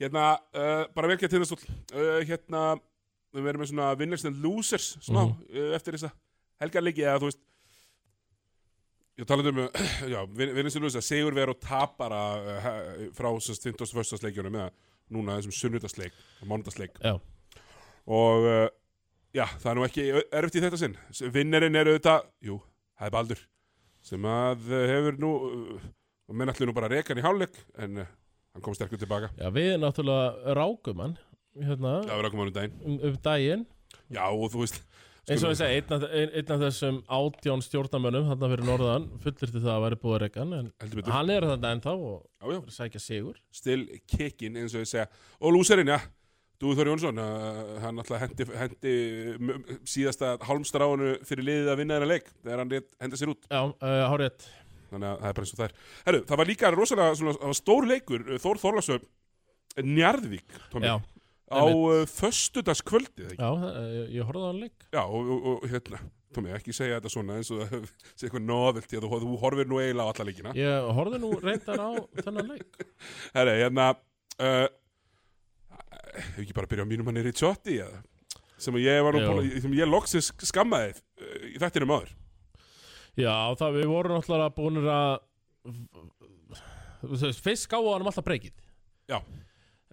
[0.00, 1.60] hérna, uh, bara vel gett tindastól.
[1.94, 2.74] Uh, hérna,
[3.34, 5.34] við verðum með svona winners and losers smá Mhm.
[5.50, 6.12] uh, eftir þessa
[6.62, 7.42] helgarleiki eða þú veist
[9.18, 9.60] ég talaði um
[10.14, 12.70] já, winners and losers, segur verið og tapara uh,
[13.14, 14.22] frá 51.
[14.26, 14.70] leikjunum eða
[15.14, 15.54] núna þessum
[16.48, 17.14] mánudagsleik Já,
[18.06, 18.68] og uh,
[19.36, 20.96] já, það er nú ekki erfitt í þetta sinn
[21.34, 22.58] vinnerinn er auðvitað, jú,
[22.98, 23.44] það er Baldur
[24.04, 25.86] sem að hefur nú uh,
[26.28, 27.54] og menn allir nú bara rekan í hálfleik
[27.84, 28.10] en uh,
[28.54, 31.14] hann kom sterkur tilbaka já við náttúrulega rákum hann
[31.54, 32.76] Hérna, já, við rákum hann um daginn.
[32.84, 33.66] Um, um daginn.
[34.10, 34.80] Já, og þú veist
[35.24, 39.06] eins og ég segi, einn af, ein, einn af þessum átján stjórnarmönnum þarna fyrir norðan
[39.22, 41.94] fullirti það að vera búið að rekka hann en heldur betur, hann er þarna ennþá
[41.94, 43.38] og já, já, er að sækja sigur.
[43.54, 45.06] Still kickin eins og ég segja.
[45.40, 46.00] Og lúserinn, já.
[46.60, 48.92] Dúi Þór Jónsson, uh, hann alltaf hendi, hendi
[49.42, 53.48] m- síðasta hálmstráinu fyrir liðið að vinna þeirra leik þegar hann lét- hendi sér út.
[53.50, 54.46] Já, uh, hárið
[54.92, 55.74] þannig að það er bara eins og það er.
[56.06, 59.08] Herru, það var líka rosalega svona, það var stór leikur uh, Þór Þorlarsöf
[59.82, 60.94] Njarðvík Tommy, Já,
[61.54, 63.64] á uh, föstudagskvöldið já uh,
[63.94, 66.02] ég, ég horfði á hann leik Já, og, og, og hérna
[66.34, 67.62] Tommy, ekki segja þetta svona eins og
[68.18, 70.54] sé eitthvað novelty að þú, þú horfir nú eiginlega á alla leikina.
[70.58, 71.90] Ég horfði nú reyndar á
[72.24, 72.80] þennan leik.
[73.36, 74.66] Herru, hérna uh,
[76.14, 77.78] Hefur ekki bara að byrja á mínum hann er í tjótti
[78.64, 82.12] sem ég var nú búin sem ég loksins skammaði uh, í þættinum áður.
[83.14, 85.12] Já, það við vorum náttúrulega búinir að
[87.44, 88.54] fyrst gáðu hann alltaf breykið.
[89.10, 89.18] Já.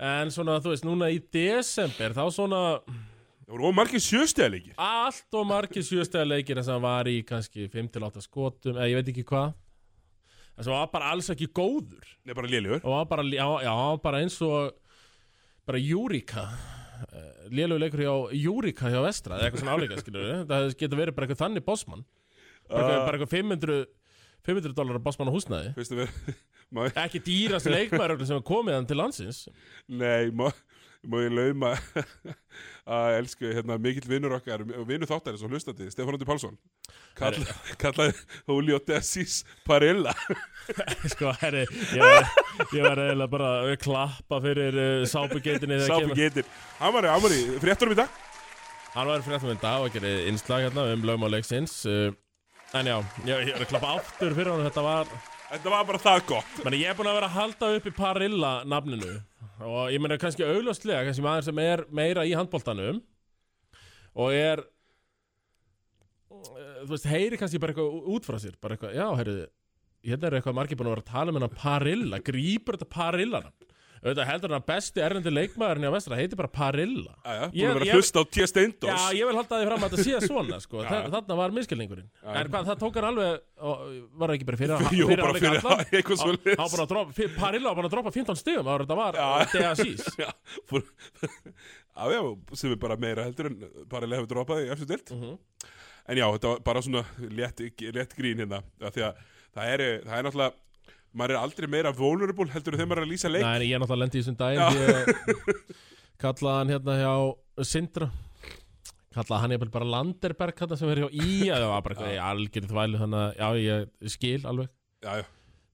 [0.01, 5.35] En svona, þú veist, núna í desember þá svona Það voru ómargir sjöstega leikir allt
[5.35, 9.09] og margir sjöstega leikir þess að hann var í kannski 5-8 skotum eða ég veit
[9.11, 9.49] ekki hvað.
[10.55, 12.13] Þess að hann var bara alls ekki góður.
[12.23, 13.73] Nei, bara og hann var bara, já, já,
[14.05, 14.71] bara eins og
[15.67, 16.45] bara Júrika
[17.51, 21.15] lélug leikur hjá Júrika hjá Vestra eða eitthvað svona áleika, skilur við það getur verið
[21.17, 22.05] bara eitthvað þannig bossmann.
[22.69, 23.79] Bara, eitthvað- bara eitthvað 500
[24.47, 25.71] 500 dólar á húsnæði.
[25.77, 26.11] Veistu við
[26.75, 29.41] má, ekki dýrast leikmæður sem er komið hann til landsins.
[29.91, 30.47] Nei, má,
[31.05, 31.73] má ég lauma
[32.97, 36.57] að elsku hérna, mikill vinnur okkar og vinnur þáttarins og hlustandi, Stefán Ótti Pálsson.
[37.19, 38.15] Kalla, kallaði
[38.47, 40.13] Julio Dessis Parilla
[41.11, 42.27] sko, herri, ég var,
[42.71, 46.19] ég var eiginlega bara að klappa fyrir uh, sápugeitinni þegar Sápu kemur.
[46.21, 48.19] Getur Hann var, í frétturum í dag.
[48.91, 52.09] Hann var fyrir aftur með dag og gerði innslag hérna um lögmáleiksins uh,
[52.71, 52.95] En já,
[53.27, 55.09] ég, ég er að klappa aftur fyrir hann Þetta var,
[55.51, 56.59] Þetta var bara það gott.
[56.63, 59.15] Menn ég er búin að vera að halda upp í Parilla nafninu.
[59.67, 63.01] Og ég meina kannski augljóslega, kannski maður sem er meira í handboltanum
[64.17, 64.61] Og er,
[66.31, 69.43] uh, þú veist, heyri kannski bara eitthvað út frá sér Bara eitthvað, já, heyrðu,
[70.07, 73.43] hérna er eitthvað margir búin að vera að tala um hennar Parilla Grípur þetta Parilla
[73.45, 73.70] nafn
[74.01, 77.75] Auðvitað heldur hann að besti erlendi leikmaðurinn í vestra heiti bara Parilla Æja, búin að
[77.75, 78.45] vera ég- að hlusta á T.
[78.49, 80.81] Steindos Já, ég vil halda því fram að þetta sé svona sko.
[80.89, 82.07] Þarna var miskilningurinn.
[82.25, 83.83] En hvað, það tók hann alveg og,
[84.17, 85.85] Var það ekki bara fyrir, Jú, fyrir bara fyrir allan?
[86.81, 89.19] að droppa- fyr- Parilla var búin að droppa 15 stigum ára þetta var.
[89.53, 90.31] DASís Já,
[92.57, 93.61] sem er bara meira heldur en
[93.91, 95.37] Parilla hefur droppað í eftir dild Mhm.
[96.09, 97.61] en já, þetta var bara svona létt,
[98.17, 99.21] grín hérna af því að
[99.53, 100.53] það er, það er náttúrulega
[101.17, 103.45] maður er aldrei meira vulnerable heldur þegar maður er að lýsa leik.
[103.45, 104.61] Nei, ég er náttúrulega lendi í þessum daginn.
[104.81, 108.07] Ég kallaði hann hérna hjá Sindra.
[109.11, 112.67] Kallaði hann bara Landerberg hérna sem er hjá í Það var bara eitthvað, ég algjör
[112.69, 114.71] þvælu Þannig að, já, ég skil alveg.
[115.01, 115.25] Já, já,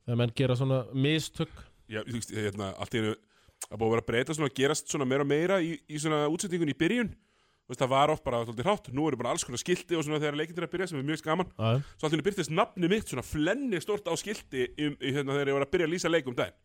[0.07, 1.63] Þegar menn gera svona mistök.
[1.91, 3.13] Já, þú veist, hérna, allt einu
[3.67, 6.25] að búið að vera að breyta svona, gerast svona meira og meira í, í svona
[6.31, 7.11] útsendingun í byrjun
[7.67, 10.21] veist, það var oft bara svolítið hrátt, nú eru bara alls konar skilti og svona
[10.23, 11.49] þegar leikin til að byrja sem er mjög skaman.
[11.57, 15.35] Svo allt í einu byrtist nafni mitt svona flenni stort á skilti í, í, hérna,
[15.35, 16.55] þegar ég var að byrja að lýsa leik um daginn.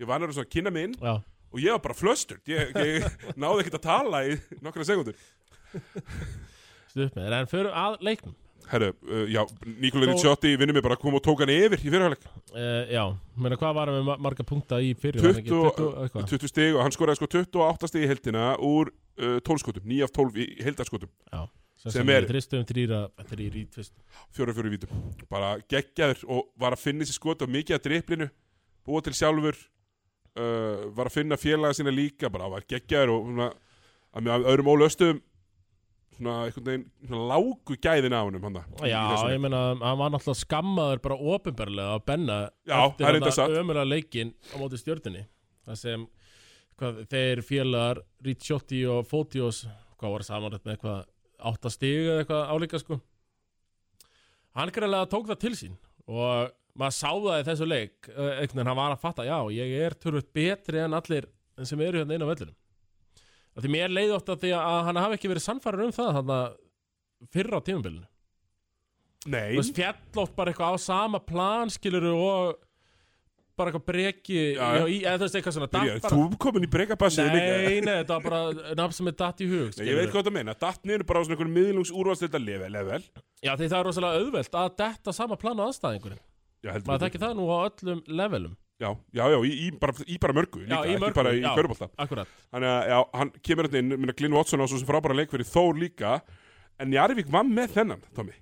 [0.00, 1.14] Ég var náttúrulega svona að kynna mig inn já.
[1.50, 3.08] og ég var bara flösturt ég, ég
[3.40, 5.16] náði ekkert að tala í nokkra sekundur
[6.90, 8.36] stuð með En fyrir að leiknum.
[8.70, 9.40] Herru, uh, já,
[9.82, 12.84] Nikola Þó- Ricciotti vinnur mig bara að koma og tók hann yfir í fyrirhæleik uh,
[12.92, 13.02] Já,
[13.40, 15.50] meina hvað var hann með ma- marga punkta í fyrir var hann ekki?
[15.50, 16.28] 20, 20 eitthvað?
[16.30, 20.06] 20 stig og hann skoraði sko 28 stig í heldina úr uh, 12 skotum, 9
[20.06, 21.42] af 12 í heldarskotum Já,
[21.84, 23.94] sem, sem er- Þristum þrýra, þrýr í tvist
[24.36, 28.30] fjóra fjóra vítum, bara geggjaður og var að finna sér skot á mikið að driplinu
[28.86, 33.50] búa til sjálfur uh, var að finna félaga sína líka bara var geggjaður og svona,
[34.16, 35.20] að með öðrum ólöstum
[36.20, 39.02] svona einhvern veginn svona lágu gæðin á hann Já,
[39.32, 43.54] ég meina, hann var náttúrulega skammaður bara ofinbarlega að benna Já, það er reyndar satt.
[43.60, 45.22] ömulega leikinn á móti stjörnunni.
[45.66, 46.06] Það sem
[46.80, 49.64] hvað, þeir félagar Ricciotti og Fotios
[50.00, 51.02] hvað var samanrætt með eitthvað
[51.50, 53.00] áttastig eða eitthvað álíka sko?
[54.58, 55.76] Hann greiðlega tók það til sín
[56.10, 59.36] og maður sá það í þessu leik eh, einhvern veginn hann var að fatta, já,
[59.54, 61.28] ég er törfut betri en allir
[61.66, 62.56] sem eru hérna inn á vellunum
[63.60, 66.34] því mér leiði oft að því að hann hafi ekki verið sannfæður um það þannig
[66.36, 66.58] að
[67.34, 68.06] fyrra á tímabilinu.
[69.28, 72.54] Nei, Þú veist, fjall oft bara eitthvað á sama plan skiluru og
[73.60, 76.70] bara eitthvað breki Já, já, í, eða þú veist eitthvað svona datt þú komin í
[76.72, 80.00] breykabassið líka Nei, nei, þetta var bara nafn sem er datt í hug Nei, ég
[80.00, 83.04] veit hvað það meina, datt niður bara á svona einhverjum miðlungs úrvalsleita level, level.
[83.44, 86.20] Já, því það er rosalega auðvelt að detta sama plan á aðstæðingurinn.
[86.60, 88.58] Já, Maður þekki það nú á öllum levelum.
[88.80, 91.42] Já, já, já, í, í, bara, í bara mörgu líka, í ekki mörgu, bara í
[91.42, 91.50] já.
[91.52, 92.30] körbólta Akkurat.
[92.48, 95.32] Þannig að, já, hann kemur hérna inn, minna Glyn Watson á svo sem frábæra leik
[95.34, 96.14] fyrir Þór líka
[96.80, 98.38] En Njarvík var með þennan, Tommy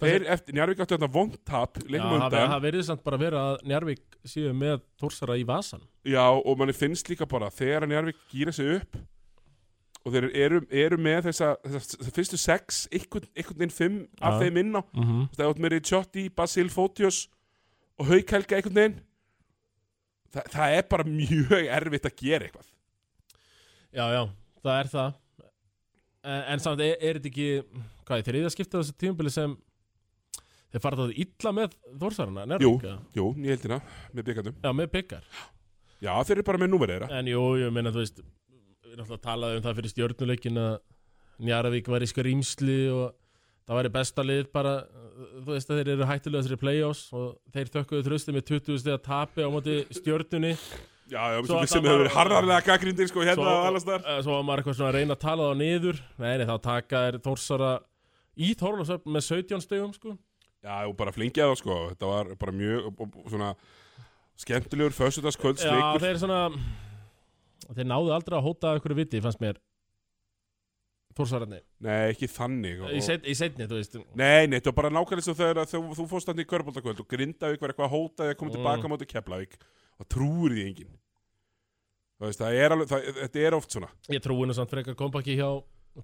[0.00, 2.52] Þeir eftir, Njarvík áttu þetta vondtap Já, leikum það, undan.
[2.54, 6.76] það verið samt bara vera að Njarvík séu með Þórsara í vasan Já, og manni
[6.76, 9.00] finnst líka bara þegar að Njarvík gýra sig upp
[10.00, 14.46] og þeir eru, eru með þessa, þessa, þessa fyrstu sex, einhvern veginn fimm af Já.
[14.46, 14.82] þeim inn á.
[14.82, 15.26] Mm -hmm.
[15.36, 17.18] Það átt með Ricciotti, Basil Fotios
[18.00, 19.00] og Haukhelga einhvern veginn.
[20.32, 22.68] Þa, Það er bara mjög erfitt að gera eitthvað.
[23.92, 24.22] Já, já,
[24.62, 25.14] það er það.
[26.22, 27.62] En, en samt, er, er þetta ekki
[28.04, 29.56] Hvað, þeir eru að skipta þessu tímabili sem
[30.70, 32.98] Þeir fara það illa með Þórsarana, Njarvík eða?
[33.18, 33.80] Jú, ég heldina,
[34.14, 35.24] með byggandum Já, með byggar
[36.00, 37.08] Já, þeir eru bara með númerið þeirra.
[37.20, 40.60] En jú, ég meina, þú veist Við erum alltaf að tala um það fyrir stjórnuleikin
[40.62, 40.76] að
[41.40, 43.16] Njarvík var í skrýmsli og
[43.70, 44.72] það væri besta lið bara
[45.44, 49.04] þú veist þeir eru hættulega þessari play-offs og þeir þökkuðu þrösti með 20 steg að
[49.06, 50.54] tapi á móti stjórnunni
[51.10, 54.60] Já, já, sem, hefur verið harðarlega gaggrindir sko hérna allast þar Eh, Svo var maður
[54.62, 55.96] eitthvað svona að reyna að tala þá niður.
[56.22, 57.70] Nei, nei, þá taka þeir Þórsara
[58.38, 60.12] í Þórlasöfn með 17 stegum sko
[60.60, 61.76] Já, og bara flingið það sko.
[61.94, 63.54] Þetta var bara mjög og, og, svona
[64.40, 66.40] skemmtilegur föstudagskvölds Já, leikur þeir svona
[67.70, 69.58] Þeir náðu aldrei að hóta ykkur viti, fannst mér
[71.18, 73.96] Þórsararni Nei, ekki þannig og, Í, set, í setni, þú veist.
[74.18, 77.02] Nei, nei, þetta var bara nákvæmlega svo þegar að þú, þú fórst hann í körbóltakvöld
[77.02, 78.56] og Grindavík var eitthvað að hóta því að koma Mm.
[78.58, 79.56] tilbaka móti Keflavík
[80.00, 80.94] og trúir því enginn.
[82.20, 83.90] Þú veist, það er alveg, það, þetta er oft svona.
[84.12, 85.48] Ég trúi nú samt frekar kompaki hjá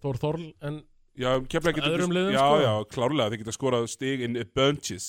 [0.02, 0.82] Þór Þorl en
[1.16, 2.58] Já, Keflavík getur Öðrum liðum, Já, sko.
[2.60, 5.06] já, klárlega, þeir geta skorað stig in bunches.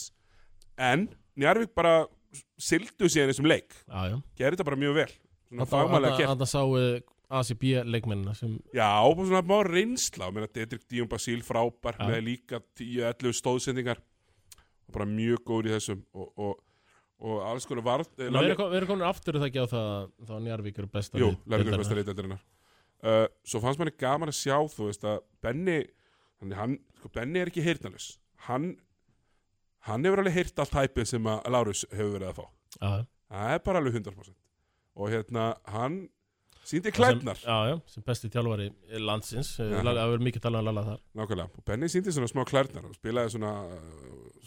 [0.78, 2.08] En Njarvík bara
[2.62, 3.76] sildu síðan þessum leik.
[3.86, 4.18] Já, já.
[4.40, 5.10] Gerði þetta bara mjög vel.
[5.48, 6.32] Svona fagmælega gert.
[6.32, 6.78] Þannig að sáu
[7.38, 10.30] ACB leikmennina sem Já, og svona má reynsla.
[10.32, 12.00] Mér að Dedrick Díum Basíl frábær.
[12.00, 12.08] Já.
[12.08, 14.00] með líka 10-11 stóðsendingar.
[14.88, 16.06] Og bara mjög góður í þessum.
[16.16, 16.56] Og, og,
[17.28, 20.80] og alls konar varð Við erum komin aftur það ekki á það að þá Njarvík
[20.82, 21.82] eru besta Jú, lið Lærvíkur deildarinnar.
[21.82, 22.42] besta leitældarinnar
[23.02, 25.80] uh, Svo fannst manni gaman að sjá þú veist að Benni
[26.42, 28.16] hann, hann, sko, Benni er ekki heyrnalus
[28.48, 28.76] hann
[29.88, 32.46] hann hefur alveg heyrt allt hæpið sem að Lárus hefur verið að fá.
[32.78, 33.08] Já, já.
[33.32, 34.38] það er bara alveg 100%
[34.98, 35.98] og hérna, hann
[36.68, 38.66] síndi sem, já, já, sem besti þjálfari
[39.00, 39.54] landsins.
[39.62, 39.70] Já.
[39.78, 41.04] Það verður mikið talað um Lalla þar.
[41.16, 42.90] Nákvæmlega, og Benny síndi svona smá klærnar.
[42.90, 43.52] Og spilaði svona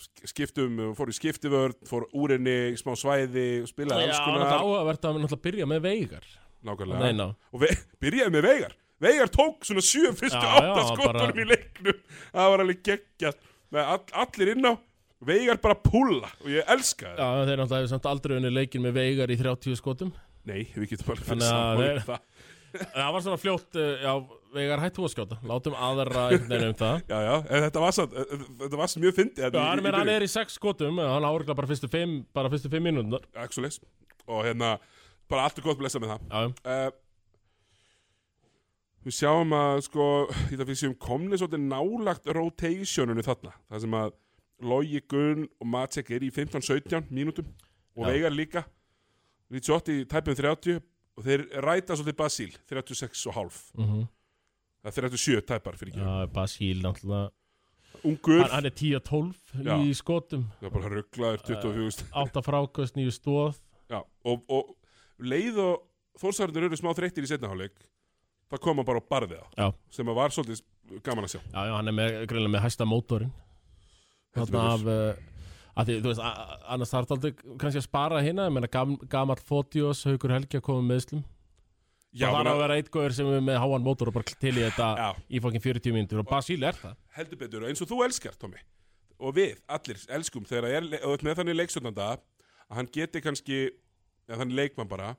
[0.03, 4.19] sk- skiptum, uh, fór í skiptivörn, fór úr henni, smá svæði og spilaði Já, alls
[4.21, 6.29] það er konar áhugavert að náttúrulega byrja með veigar.
[6.69, 7.73] Nákvæmlega, Neina, og ve
[8.05, 12.01] byrjaði með Veigar Veigar tók svona sjö fyrstu Já, átta já, skotunum bara- í leiknum.
[12.35, 13.39] Það var alveg geggjað.
[13.73, 14.73] Með all, allir inn á
[15.21, 18.81] Veigar bara púlla og ég elska það já, þeir náttúrulega hefur samt aldrei unni leikin
[18.85, 20.13] með veigar í 30 skotum.
[20.49, 22.23] Nei, við getum bara Þannig að saman það.
[22.95, 24.13] Það var svona fljótt, uh, já,
[24.55, 25.37] Veigar hættu að skjóta.
[25.47, 27.03] Látum aðra einhvern veginn um það.
[27.13, 27.35] Já, já,
[27.67, 28.15] þetta var samt,
[28.63, 31.57] þetta var samt mjög fyndið Já, hann, meina, hann er í sex skotum Hann áregla
[31.59, 33.81] bara fyrstu fimm Bara fyrstu fimm mínúndar Axulis
[34.31, 34.73] Og hérna,
[35.31, 36.27] bara allt er gott blessa með það.
[36.31, 36.87] Já, já.
[36.89, 36.99] uh,
[39.01, 40.07] Við sjáum að sko
[40.51, 43.55] við séum komni svolítið nálagt rotationinu þarna.
[43.71, 44.13] Það sem að
[44.61, 47.49] Logi Gunn og Matsek er í 15-17 mínútum
[47.97, 48.11] Og Já.
[48.13, 48.65] Veigar líka.
[49.51, 50.83] Ritsotti í tæpum 30
[51.17, 53.61] Og þeir ræta svolítið Basíl 36 og hálf.
[53.77, 54.05] Mhm.
[54.81, 56.05] Það er 37 tæpar fyrir ekki.
[56.05, 57.31] Já, Basíl náttúrulega
[58.05, 58.41] Ungur.
[58.41, 59.75] Hann, hann er 10 og 12 Já.
[59.83, 60.47] í skotum.
[60.61, 63.59] Það er bara rugglaður 24 8 frákast, 9 stóð
[63.91, 64.77] Já, og, og
[65.19, 65.83] leið og
[66.21, 67.75] þórsarður eru smá þreyttir í setnaháleik
[68.51, 69.73] það kom hann bara og barði það Já.
[69.97, 71.41] sem var svolítið gaman að sjá.
[71.41, 73.35] Já, já, hann er með, greinlega með hæsta mótorinn.
[74.37, 75.27] Þarna af uh,
[75.81, 76.25] að því, þú veist,
[76.75, 80.67] annars þarf aldrei kannski að spara hérna, ég meina gam, gamall Fótiós, Haukur Helgi að
[80.67, 81.29] koma með meðslum
[82.11, 84.51] Já, það var að vera eitt góður sem er með háan mótor og bara til
[84.51, 86.23] í þetta í fokkin 40 mínútur.
[86.25, 86.97] Og Basíl er það.
[87.15, 88.63] Heldur betur og eins og þú elskar, Tommy.
[89.23, 93.61] Og við, allir, elskum þegar það er, og með þannig leikstjórnanda að hann geti kannski
[94.27, 95.13] eða þannig leikmann bara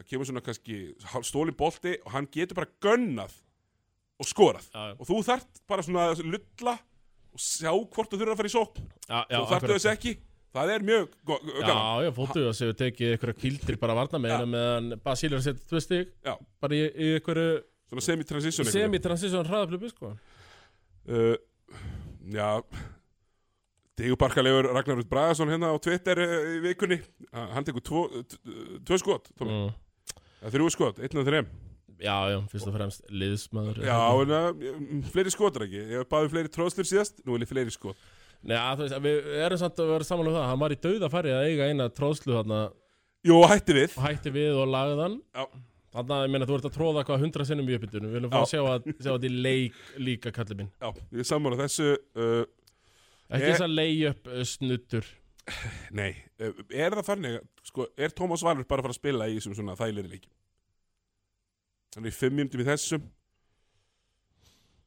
[0.00, 0.80] það kemur svona kannski
[1.28, 3.36] stólin bolti og hann getur bara gönnað
[4.20, 4.66] og skorað.
[4.72, 6.74] Já, já, og þú þart bara svona að lulla
[7.30, 8.54] og sjá hvort þú þurfa að fara í
[9.30, 10.16] já, þú þartu þess ekki.
[10.50, 11.12] Það er mjög
[11.62, 15.68] Já, já, Fótiós hefur tekið einhverja kildir bara varna með hérna meðan Basíl að setja
[15.70, 15.82] tvö
[16.26, 16.32] Já.
[16.64, 16.80] bara í,
[18.00, 18.72] einhvern veginn.
[18.74, 20.10] semi-transition hraðaflubi, sko.
[21.06, 21.36] Uh,
[22.34, 22.48] Já.
[24.00, 26.98] Digur Barkalegur Ragnar Rútt Bragason hérna á Twitter uh, í vikunni.
[27.30, 29.54] Hann tekur tvö skot Tommy.
[29.54, 29.78] mm.
[30.40, 30.52] Mm.
[30.54, 31.50] þrjú skot, einn og þreim
[32.00, 35.82] Já, já, fyrst og fremst liðsmaður Já, en uh, fleiri skotar ekki.
[35.92, 37.98] Ég báði fleiri tróðslur síðast, nú vil ég fleiri skot.
[38.40, 40.72] Nei, að, þú veist, að við erum samt að vera saman um það Hann var
[40.72, 42.60] í dauða færi að eiga eina tróðslu þarna.
[43.28, 43.98] Jú, hætti við.
[44.00, 45.18] Hætti við og lagði hann.
[45.36, 45.44] Já.
[45.90, 48.08] Þannig að ég meina þú ert að tróða hvað hundra sinnum í uppbytunum.
[48.08, 50.72] Við viljum fá að sjá að, að í leik líka kallið minn.
[50.80, 52.44] Já, ég er sammála þessu uh,
[53.30, 55.10] Ekki Ég- þess að lei upp uh, snuttur
[56.00, 56.10] Nei,
[56.42, 59.56] uh, er það þannig sko, er Tómas Valur bara að fara að spila í þessum
[59.58, 60.34] svona þægilegri leikjum?
[61.98, 63.06] Er í fimm mínútum í þessum.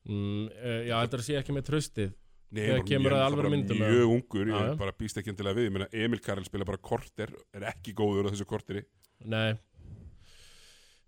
[0.08, 2.12] Mm, uh, Já, þetta er að sé ekki með tröstið
[2.54, 4.74] Nei, bara kemur að það bara myndum, Mjög ungur, ég já.
[4.78, 5.68] bara býst ekki endilega við.
[5.70, 8.84] Ég meina, Emil Karel spila bara korter Er ekki góður á þessu korteri.
[9.26, 9.56] Nei.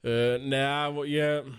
[0.05, 1.51] Uh, Nei, ég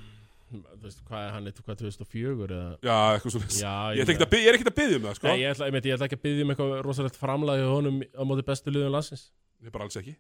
[0.83, 2.77] veist, hvað er hann, eitthvað 2004 eða?
[2.87, 5.29] Já, eitthvað svona Já, Ég, ekkert að ég er ekkert að byggja um það, sko.
[5.31, 7.99] Nei, ég ætla, ég, ég ætla ekki að byggja um eitthvað rosalegt framlagi á honum
[8.05, 9.27] á móti bestu liðum landsins.
[9.61, 10.15] Ég er bara alls ekki.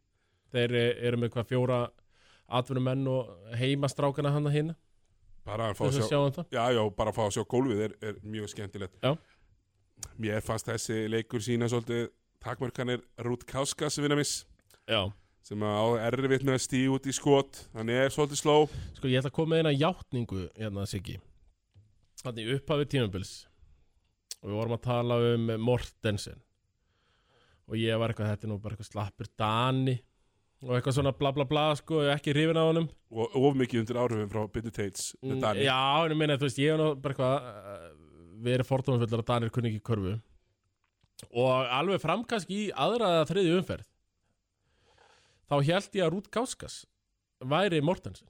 [0.57, 1.79] Þeir eh, eru með hvað fjóra
[2.59, 4.77] atvinnumenn og heimastrákana hann að hinna
[5.47, 7.93] Bara að fá að sjá sjá Já, já, bara að fá að sjá gólfið er,
[8.03, 8.97] er mjög skemmtilegt.
[8.99, 9.13] Já.
[10.19, 12.09] Mér fannst þessi leikur sína svolítið
[12.43, 14.43] Takmarkanir Rút Káskas vinna miss.
[14.91, 15.07] Já,
[15.47, 17.61] sem á erfitt með að stíða út í skot.
[17.77, 18.57] Hann er svolítið sló.
[18.97, 21.21] Sko ég ætla að koma með eina játningu hérna Siggi.
[22.25, 23.33] Þannig upphafi tímabils.
[24.43, 26.43] Og við vorum að tala um Mortensen.
[27.71, 29.97] Og ég var eitthvað, þetta er nú bara eitthvað slappur Dani.
[30.67, 32.87] Og eitthvað svona bla bla bla sko, ekki hrifin af honum.
[33.15, 35.67] Og of mikið undir áhrifum frá Bittu Tates Mm, Dani.
[35.67, 37.91] Já, en ég meina, þú veist, ég hef nú bara eitthvað uh,
[38.47, 40.15] verið fordómafullar að Danir kunni ekki í körfu.
[41.31, 43.93] Og alveg fram kannski í aðra eða þriðju umferð
[45.47, 46.81] þá held ég að Rút Gáskas
[47.45, 48.29] væri Mortensen.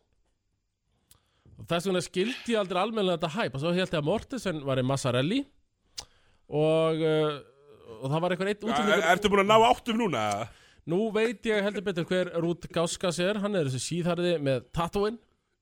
[1.56, 4.62] Og þess vegna skildi ég aldrei almennilega þetta hæp og svo held ég að Mortensen
[4.66, 5.40] væri Massarelli
[6.46, 7.38] og, uh,
[8.02, 10.24] og það var eitthvað eitt Er, útlendingur Ertu búin að ná áttum núna?
[10.86, 13.40] Nú veit ég heldur betur hver Rút Gáskas er.
[13.42, 15.16] Hann er þessi síðharði með tattooinn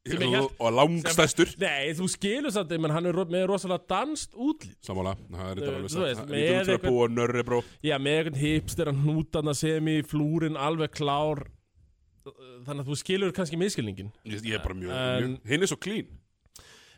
[0.05, 4.77] Hélt- Og, og langstæstur Nei, þú skilur samt, menn hann er með rosalega danst útlít
[4.85, 6.29] Samála, það er þetta Þú- alveg satt.
[6.29, 10.57] er að eitthvað- búa nörri bró Já, með einhvern hipster að hnútana sem í flúrin
[10.61, 11.47] alveg klár.
[12.25, 15.67] Þannig að þú skilur kannski miskilningin Ég, ég er bara mjög, En- mjög Hinn er
[15.73, 16.07] svo clean.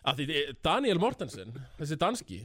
[0.07, 2.41] Að því eh, Daniel Mortensen, þessi danski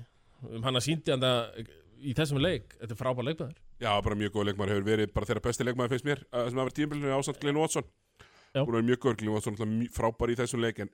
[0.49, 1.67] um, hann að síndi hann það
[2.01, 3.57] í þessum leik, þetta er frábær leikmaður.
[3.81, 6.57] Já, bara mjög góð leikmaður hefur verið bara þeirra besti leikmaður finnst mér uh, sem
[6.57, 7.83] hafa verið tímabilinu ásand Glenn Watson
[8.51, 10.89] Að vera mjög Watson náttúrulega mjög frábær í þessum leik en,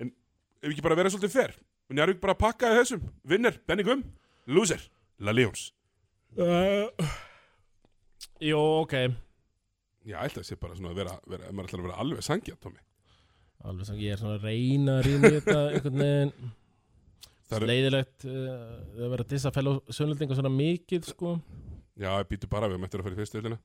[0.00, 0.12] en
[0.62, 1.54] ef ekki bara vera svolítið fer
[1.90, 4.02] en ég er ekki bara að pakka í þessum Vinner, Benny Gum,
[4.48, 4.80] loser,
[5.20, 5.68] La Leons.
[6.34, 6.88] Uh,
[8.42, 8.96] Jó, ok.
[10.04, 12.56] Já, ætla að sé bara svona að vera, vera maður ætlar að vera alveg sangja,
[12.60, 12.80] Tommy.
[13.64, 16.32] Alveg sem ég er svona að reyna að rýna þetta einhvern veginn.
[17.64, 18.48] Leiðilegt uh,
[19.04, 21.36] að vera að dissa fellow sönnlendinga svona mikið sko.
[22.00, 23.60] Já, ég býtu bara við að mættur að fara í fyrstu öllina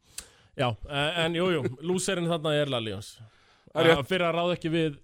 [0.58, 3.14] Já, eh, en jú, jú, lúserinn þarna er Lalíons
[3.76, 4.04] rétt.
[4.10, 5.00] Fyrir að ráða ekki við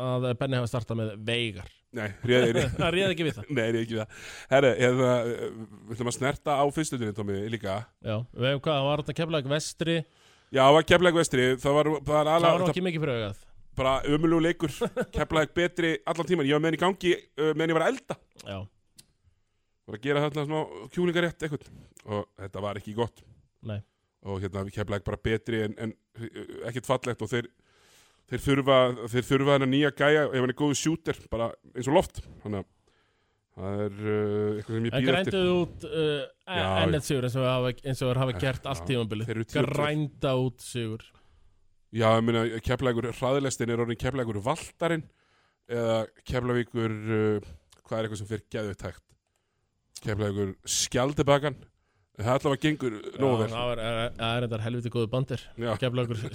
[0.00, 1.70] að Benni hafa startað með veigar.
[1.94, 3.50] Nei, Það réði ekki við það.
[3.54, 4.28] Nei, réði ekki við það.
[4.50, 7.78] Herre, hérna, við ætlum að snerta á fyrstu öllina, Tommy, líka.
[8.02, 9.96] Já, við hefum hvað, það var þetta keflaðið vestri.
[10.54, 13.42] Já, það var keflæk vestri Það var, það var Það var ekki mikið fyrir augað
[13.74, 14.70] bara ömulegu leikur
[15.14, 17.92] keflaði betri allan tíman ég var með henni í gangi uh, með henni var að
[17.94, 18.16] elda.
[18.44, 18.58] Já,
[19.84, 21.66] var að gera þarna smá kjúlingarétt eitthvað.
[22.04, 23.22] Og þetta var ekki gott.
[23.64, 23.80] Nei.
[24.24, 25.94] Og hérna keflaði bara betri en, en
[26.68, 27.50] ekkert fallegt og þeir
[28.30, 28.78] þeir þurfa,
[29.12, 32.22] þeir þurfa hennar nýja gæja ef hann er góðu shooter, bara eins og loft.
[32.44, 32.70] Þannig að
[33.54, 35.10] það er uh, eitthvað sem ég býð eftir.
[35.10, 38.70] grænduðu út uh, Já, ennett sigur eins og þeir hafa, eins og þeir hafa gert
[38.70, 39.28] allt Já, tímabilið.
[39.28, 39.74] Þeir eru 10 og tvö.
[39.74, 41.04] Grænda út sigur.
[41.94, 45.04] Já, ég meina, keflavíkur hraðlestin er orðin keflavíkur valtarinn
[45.70, 47.52] eða keflavíkur uh,
[47.84, 49.04] hvað er eitthvað sem fyrir geðu tækt
[50.04, 51.56] keflavíkur skjaldebakan
[52.18, 53.48] það er allavega gengur nógu vel.
[53.54, 55.42] Það er, endar helviti góðu bandir.
[55.58, 56.20] Já, Gefla okkur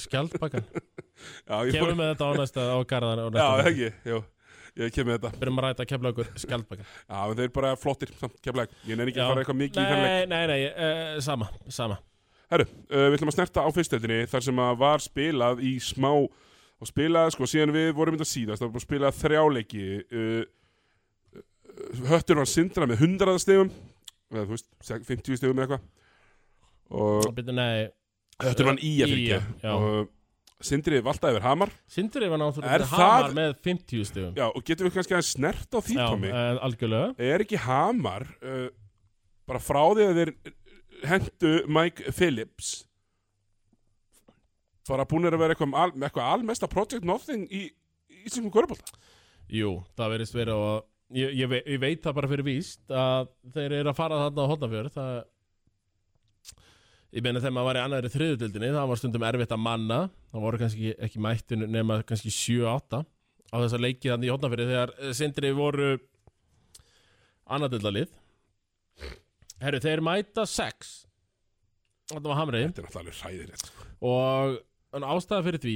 [1.49, 4.17] já, Kemur fór með þetta á næsta á garðan Já, ekki, já,
[4.79, 5.31] ég kem með þetta.
[5.39, 8.75] Byrjum að ræta kefla okkur skjaldbakan Já, en þeir eru bara flottir samt keflavík.
[8.87, 11.99] Ég nefn ekki að fara eitthvað mikið í þennleik Nei, nei, nei, uh, sama, sama.
[12.49, 16.11] Herru, uh, við ætlum að snerta á fyrstöldinni þar sem að var spilað í smá
[16.79, 20.41] og spilað, sko, síðan við vorum þetta síðast það var spilað þrjáleiki uh,
[21.35, 21.43] uh,
[22.09, 23.69] Höttur var sindra með 100 stegum
[24.33, 24.69] eða þú veist,
[25.09, 25.89] 50 stegum eða eitthvað.
[26.99, 27.89] Og Byrju, nei,
[28.39, 29.41] Höttur var í að fylgja.
[29.75, 30.15] og
[30.59, 31.69] Sindri valda yfir Hamar.
[31.87, 35.79] Sindri var náttúrulega Hamar með 50 stugum Já, og getum við kannski að snert á
[35.79, 36.31] því, Tommy?
[36.33, 37.13] eh, algjörlega.
[37.29, 38.65] Er ekki Hamar uh,
[39.47, 40.33] bara frá því að þeir
[41.07, 42.73] hendu Mike Phillips
[44.89, 47.67] bara búinir að vera eitthvað, al, eitthvað almesta Project Nothing í
[48.09, 48.97] í Íslenskum Körbólta
[49.53, 53.29] Jú, það verðist vera og ég, ég, ve ég veit það bara fyrir víst að
[53.55, 55.13] þeir eru að fara þarna á hotnafjörð það
[57.09, 59.99] ég meina þegar maður var í annari þriðutildinni það var stundum erfitt að manna.
[60.29, 63.01] Það voru kannski ekki mættin nema kannski 7-8
[63.49, 65.91] á þess að leiki þannig í hotnafjörði þegar sindri voru
[67.49, 68.11] annardildalið
[69.59, 70.91] Herru, þeir mæta 6
[72.13, 72.83] þetta var hamrið
[73.57, 73.87] sko.
[74.05, 74.59] og
[74.93, 75.75] ástæða fyrir því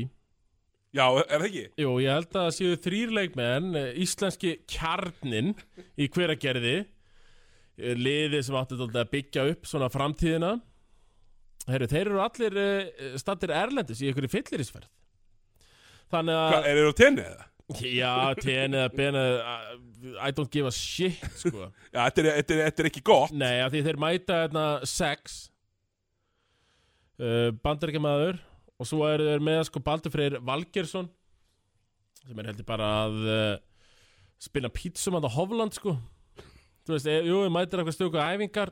[0.94, 1.64] Já, er það ekki?
[1.82, 5.56] Jú, ég held að það séu þrýr leikmenn eh, íslenski kjarnin
[5.98, 10.60] í hveragerði eh, liði sem átti að byggja upp svona framtíðina
[11.64, 14.90] Heru, þeir eru allir uh, stattir erlendis í einhverju fyllirisferð
[16.12, 17.46] þannig að Hvað, er það á tenni eða?
[17.88, 19.54] já, ten eða eða,
[20.20, 21.70] I don't give a shit sko.
[21.94, 25.38] Já, þetta er, ekki gott nei, því þeir mæta hérna sex
[27.24, 28.44] uh, bandaríkjamaður
[28.84, 31.08] og svo eru þeir með sko Baldur Freyr Valgersson
[32.24, 33.58] sem er heldur bara að uh,
[34.44, 35.98] spila pítsum að Hofland sko.
[36.84, 38.72] Þú veist, e, jú, þeir mætir eitthvað stöku æfingar.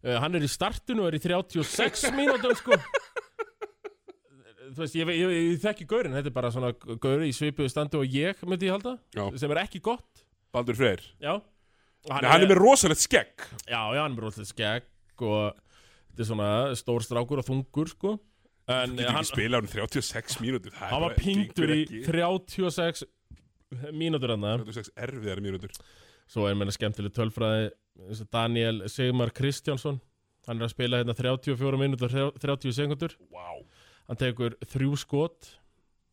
[0.00, 2.78] Uh, hann er í startinu og er í 36 mínútum sko.
[4.70, 7.72] Þú veist, ég, ég, ég, ég þekki gaurin þetta er bara svona gauri í svipuðu
[7.72, 9.24] standi og ég myndi ég halda, Já.
[9.42, 10.24] sem er ekki gott.
[10.54, 11.02] Baldur Freyr.
[11.20, 11.34] Já.
[12.06, 13.44] Og Nei, hann er með rosalegt skegg.
[13.66, 15.58] Já, já, hann er með rótlega skegg og
[16.08, 18.14] þetta er svona stór strákur og þungur, sko.
[18.70, 22.02] En Getur hann, ekki spila á hann 36 mínútur hann var gengur í ekki.
[22.06, 23.04] 36
[23.96, 24.46] mínútur hann.
[24.62, 25.74] 36 erfiðar mínútur
[26.30, 27.72] Svo er meina skemmtileg tölfræði
[28.30, 29.96] Daniel Sigmar Kristjánsson.
[30.46, 33.16] Hann er að spila hérna 34 mínútur og 30 sekundur.
[33.34, 33.58] Vá
[34.10, 35.48] Hann tekur þrjú skot,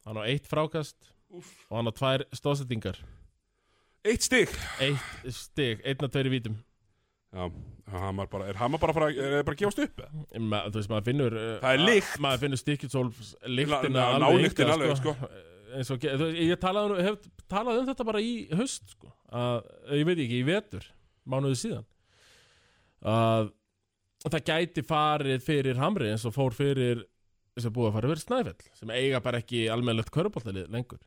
[0.06, 0.98] hann á eitt frákast
[1.34, 1.50] Úff.
[1.70, 3.00] og hann á tvær stóðsettingar.
[4.06, 6.60] Eitt stig Eitt stig, einn af tveiri vítum.
[7.36, 7.52] Já,
[7.92, 10.00] Hamar bara, er Hamar bara að fara, er það bara að gefast upp?
[10.40, 12.13] Ma, þú veist, maður finnur uh, Það er að- lykt.
[12.24, 15.13] Maður finnur stikkilsólfs lyktina alveg nályktin alveg, sko.
[15.78, 19.12] eins og, ge- þú ég talaði, um- hef talað um þetta bara í haust sko.
[19.36, 19.68] að,
[20.00, 20.88] ég veit ekki, í vetur
[21.28, 21.86] mánuði síðan
[23.08, 23.52] að
[24.28, 27.04] það gæti farið fyrir Hamri eins og fór fyrir
[27.58, 31.00] eins og búið að fara fyrir Snæfell sem eiga bara ekki almennlegt köruboltalið lengur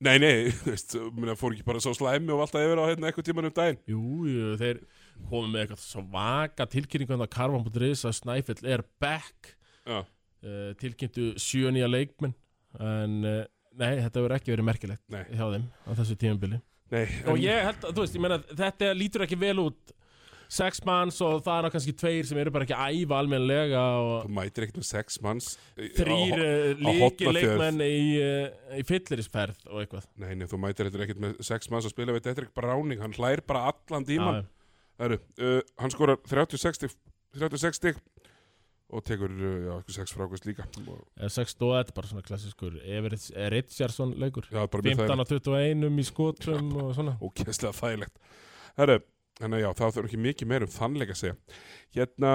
[0.00, 0.94] Nei, nei, þú veist,
[1.36, 3.80] fór ekki bara svo slæmi og alltaf yfir á hérna eitthvað tíman um daginn?
[3.90, 4.78] Jú, jú, þeir
[5.28, 9.50] komið með eitthvað svaka tilkynningu en það karvan.is að Snæfell er back.
[10.40, 12.32] Uh, tilkynntu sjö nýja leikmenn
[12.80, 13.40] en uh,
[13.76, 15.24] nei, þetta verður ekki verið merkilegt Nei.
[15.36, 16.60] hjá þeim á þessu tímabili.
[16.94, 19.92] Nei og en- ég held að, þú veist, ég meina þetta lítur ekki vel út
[20.50, 23.82] sex manns og það er ná kannski tveir sem eru bara ekki að æfa almennilega
[24.02, 26.44] og Þú mætir ekkert með sex manns þrýr
[26.82, 30.08] líki leikmenn í, uh, í fyllirisferð og eitthvað.
[30.20, 32.74] Nei, nei, þú mætir ekkert með sex manns að spila við þetta er ekki bara
[32.74, 34.48] ráning, hann hlær bara allan tíman Já,
[35.00, 36.96] Það eru, uh, hann skorar 36 stig
[37.38, 38.00] 36 stig
[38.90, 42.24] og tekur, já, eitthvað sex frákvæst líka og, eh, sex stóð, þetta er bara svona
[42.26, 44.48] klassiskur Everett Richardson leikur.
[44.50, 47.14] Já, bara mjög 15 þægilegt á 21 í skotum og svona.
[47.22, 48.18] Ókesslega þægilegt.
[48.80, 48.96] Herru,
[49.40, 51.36] þannig að já, það þurfa ekki mikið meir um þannleika að segja.
[51.96, 52.32] Hérna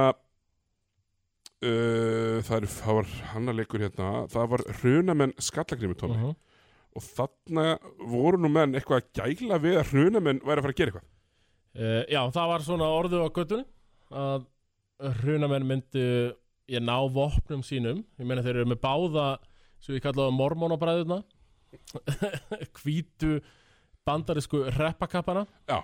[1.66, 4.10] uh, það, er, það var hannarleikur hérna.
[4.34, 6.36] Það var hrunamenn skallagrimu tómi Mhm.
[6.96, 7.66] og þarna
[8.08, 11.08] voru nú menn eitthvað að gæla við að hrunamenn væri að fara að gera eitthvað.
[11.76, 13.66] Uh, já, það var svona orðu á göttunni
[14.16, 14.46] að
[15.22, 16.06] hrunamenn myndu
[16.72, 18.00] ég ná vopnum sínum.
[18.18, 19.26] Ég meina þeir eru með báða
[19.84, 21.18] sem við kallaðum mormónabræðuna
[22.80, 23.42] hvítu
[24.08, 25.44] bandarísku reppakappana.
[25.68, 25.82] Já.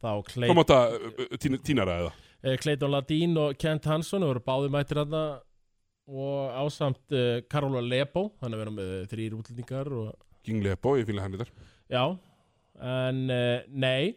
[0.00, 2.14] Þá Kom Clay, á þetta tínara eða?
[2.40, 5.24] Eh, Clayton Ladín og Kent Hansson voru báði mættir þarna
[6.10, 10.10] og ásamt uh, Karola Lebo hann er verið með þrýr útlendingar og
[10.46, 12.04] King Lepo, ég fýla hann þetta Já,
[12.80, 14.16] en uh, nei.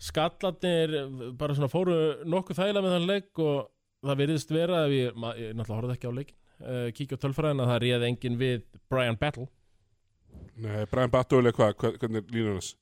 [0.00, 0.96] Skallarnir
[1.38, 3.70] bara svona fóru nokkuð þægilega með þann leik og
[4.06, 7.68] það virðist vera ef ég, ég náttúrulega horfði ekki á leikin uh, kíkja á tölfræðina,
[7.68, 9.48] það réði enginn við Brian Battle.
[10.60, 12.74] Nei, Brian Battle, hvað, hva, hvernig er línur hans?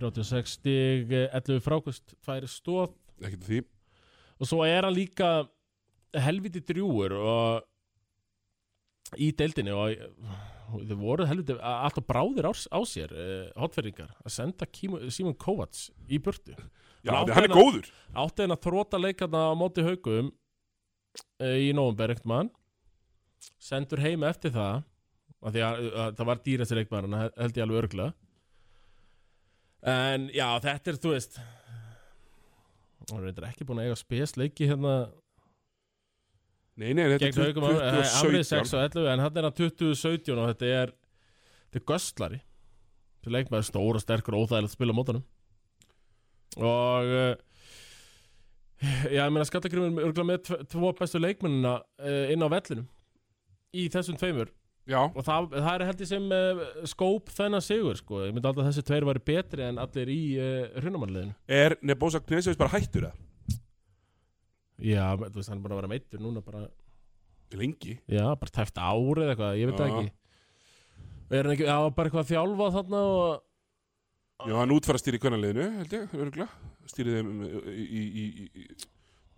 [0.00, 2.94] 36 stig, eh, 11 frákust færi stóð
[4.40, 5.30] og svo er hann líka
[6.16, 7.66] helviti drjúur og
[9.20, 10.08] í deildinni og
[10.70, 14.68] og þau voru helviti alltaf bráðir á, á sér uh, hotferðingar að senda
[15.10, 16.54] Simon Kovacs í burtu.
[17.02, 17.88] Já, Hann hann er góður.
[18.14, 20.30] átti henn að þróta leikarna á móti haugum
[21.42, 22.50] í nóvumber ekkert mann
[23.58, 24.82] sendur heim eftir það
[25.42, 28.08] að, að það var dýrasti leikmaður held ég alveg örgla
[29.86, 31.40] en já þetta er þú veist
[33.10, 34.94] hann er ekki búin að eiga spes leiki hérna
[36.80, 39.56] Nei, nei, þetta er haugum hann er 6 2017 og 11 en hann er hann
[39.58, 44.76] 2017 og þetta er þetta er göstlari þetta leikmaður stór og sterkur og óþægilegt að
[44.78, 45.24] spila á mótanum
[46.60, 47.34] og uh,
[49.12, 52.88] já, ég meina Skallagrimur er örgulega með tv- tvo bestu leikmennina uh, inn á vellinum
[53.76, 54.48] í þessum tveimur
[54.90, 58.48] Já, og það, það er held ég sem uh, skóp þennan sigur sko, ég myndi
[58.50, 62.74] alltaf að þessi tveir væri betri en allir í uh, hrunumannliðinu er Nebosa Knesevits bara
[62.74, 63.58] hættur það?
[64.80, 66.64] já, þú veist, hann er bara að vera meittur núna bara,
[67.54, 67.96] Lengi?
[68.10, 70.12] Já, bara tæft árið eða eitthvað, ég veit það ekki.
[71.30, 73.46] Og er hann ekki, já, bara eitthvað að þjálfa þarna og
[74.40, 76.46] Já, hann útfara stýri í kvennaliðinu, held ég, örugla
[76.88, 78.68] Stýrið þeim í, í, í, í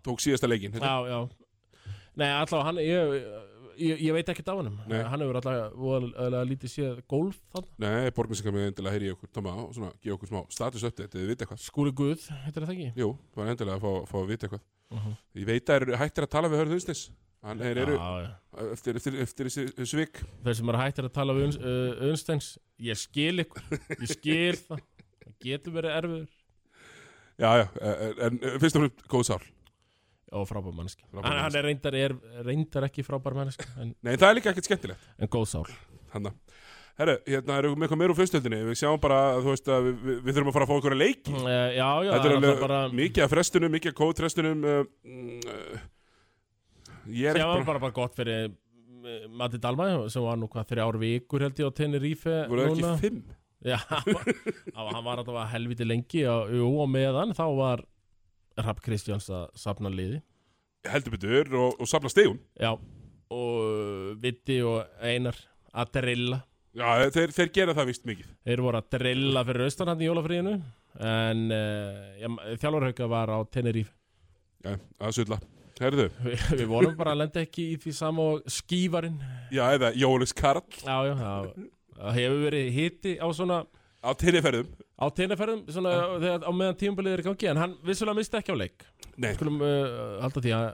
[0.03, 0.87] Tók síðasta leikin held ég.
[0.87, 1.91] Já, já.
[2.19, 3.27] Nei, allavega hann, ég,
[3.77, 4.99] ég, ég veit ekkert af hann Nei.
[5.09, 5.39] Hann hefur
[5.79, 9.31] voðalega lítið séð golf þann Nei, borgarsingar með endilega heyri okkur.
[9.33, 11.63] Tóma og svona, gefa okkur smá status update Þið vita eitthvað?
[11.63, 12.89] Skúli Guð, heitir það ekki?
[13.01, 14.63] Jú, það var endilega að fá, fá að vita eitthvað.
[14.93, 15.17] Uh -huh.
[15.41, 17.03] Ég veit að eru hættir að tala við Hörð Unstins
[17.43, 17.97] Hann er, eru
[18.71, 20.21] eftir, eftir, eftir þessi svik.
[20.45, 23.65] Þeir sem eru hættir að tala við Uns- uh, Ég skil ykkur,
[23.99, 24.79] ég skil það.
[25.23, 26.31] Það getur verið erfiður.
[27.39, 29.43] Já, já, en, en fyrst og fremst góð sál
[30.33, 32.15] Og frábær mannski Frábær hann, hann er reyndar, er
[32.47, 35.09] reyndar ekki frábær mannski en, Nei, það er líka ekkert skemmtilegt.
[35.21, 35.67] En góð sál.
[36.13, 36.33] Hanna
[36.93, 39.95] Herru, hérna erum við eitthvað meira úr fyrstöldinni Við sjáum bara, þú veist, að við,
[40.03, 41.33] við, við þurfum að fara að fá að leiki.
[41.33, 45.39] Uh, Já, já, Þetta er alveg bara mikið af frestunum, mikið af kóðfrestunum uh, mm,
[45.49, 45.87] uh,
[47.09, 50.69] Ég er ekki bara, bara, bara gott fyrir uh, Matti Dalma sem var nú hvað
[50.69, 52.93] þrjár vikur held ég á Tenerife voru það núna.
[52.93, 53.23] ekki fimm?
[53.63, 57.83] Já, hann var- hann var alltaf helviti lengi og, og meðan þá var
[58.59, 60.21] Rapp Kristjáns að safna liði.
[60.89, 62.73] Heldur betur og, og safna stegum Já,
[63.31, 65.37] og Vitti og Einar
[65.73, 66.41] að drilla.
[66.73, 68.29] Já, þeir, þeir gera það vist mikið.
[68.47, 70.53] Þeir voru að drilla fyrir austan hann í jólafríðinu
[71.07, 73.93] en uh, þjálfarhauka var á Tenerife.
[74.63, 75.39] Já, að sulla.
[75.83, 79.17] Vi, Við vorum bara að lenda ekki í því sama og skífarinn.
[79.51, 80.61] Já, eða Jólis Karl.
[80.83, 81.47] Já, já, það,
[82.19, 83.63] hefur verið hiti á svona
[84.03, 88.53] á tinniferðum á þegar á meðan tímabilið er í gangi en hann vissulega misti ekki
[88.53, 88.85] á leik.
[89.17, 90.69] Nei, skulum uh, halda því að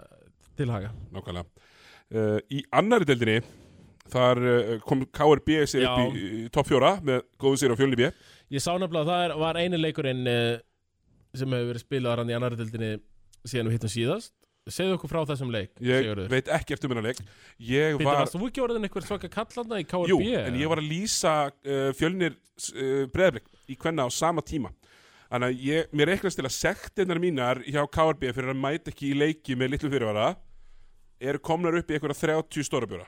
[0.59, 0.91] tilhaga.
[1.15, 1.65] Nákvæmlega.
[2.09, 3.41] Uh, Í annari deildinni
[4.09, 5.91] Þar uh, kom KRB sér Já.
[5.93, 8.09] upp í, í topp fjóra með góðu sér á fjölni B.
[8.49, 10.57] Ég sá nefnilega að það er, var eini leikurinn uh,
[11.37, 12.91] sem hefur verið spilaðar hann í annari dildinni
[13.45, 14.33] síðan við hittum síðast
[14.75, 16.29] segðu okkur frá þessum leik Ég Sigurður.
[16.33, 17.21] veit ekkert um hennar leik
[17.59, 20.09] Ég Býttu, var, varst þú ekki orðin einhver svaka kallarna í KRB?
[20.11, 24.73] jú, en ég var að lýsa uh, fjölnir uh, breðablik í hvenna á sama tíma
[25.29, 29.11] Þannig að ég, mér reiknast til að sektinnar mínar hjá KRB fyrir að mæta ekki
[29.11, 30.31] í leiki með litlu fyrirvara
[31.21, 33.05] eru komnar upp í einhverja 30 stórabjóra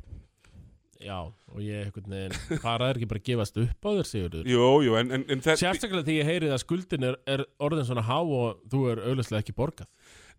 [1.02, 4.49] Já, og ég einhvern veginn faraði ekki bara að gefast upp á þér Sigurður?
[4.52, 7.88] Jú, jú, en, en, en það Sérstaklega því ég heyrið að skuldin er, er orðin
[7.88, 9.89] svona há og þú er auðvitað ekki borgað.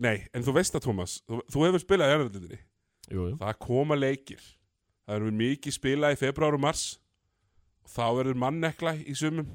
[0.02, 2.60] Nei, en þú veist það, Tómas Þú, þú hefur spilað í erðardildinni
[3.12, 3.34] Jú, jú.
[3.40, 4.44] Það koma leikir.
[5.02, 6.84] Það eru mikið spilað í februar og mars.
[7.82, 9.48] Og þá verður mannekla í sumum.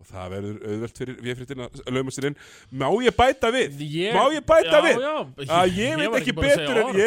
[0.00, 2.36] Og það verður auðvelt fyrir véfrittina að lauma sér inn.
[2.72, 3.80] Má ég bæta við?
[3.84, 5.00] ég, Má ég bæta já, við?
[5.04, 5.16] Já,
[5.60, 6.12] Að ég, ég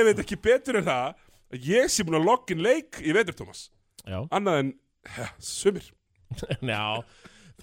[0.10, 1.14] veit ekki betur en það.
[1.14, 1.33] að
[1.68, 3.68] ég sé búin að logga inn leik í vetur, Tómas
[4.04, 4.72] Já, Annað en,
[5.18, 5.86] ja, sumir.
[6.74, 7.04] Já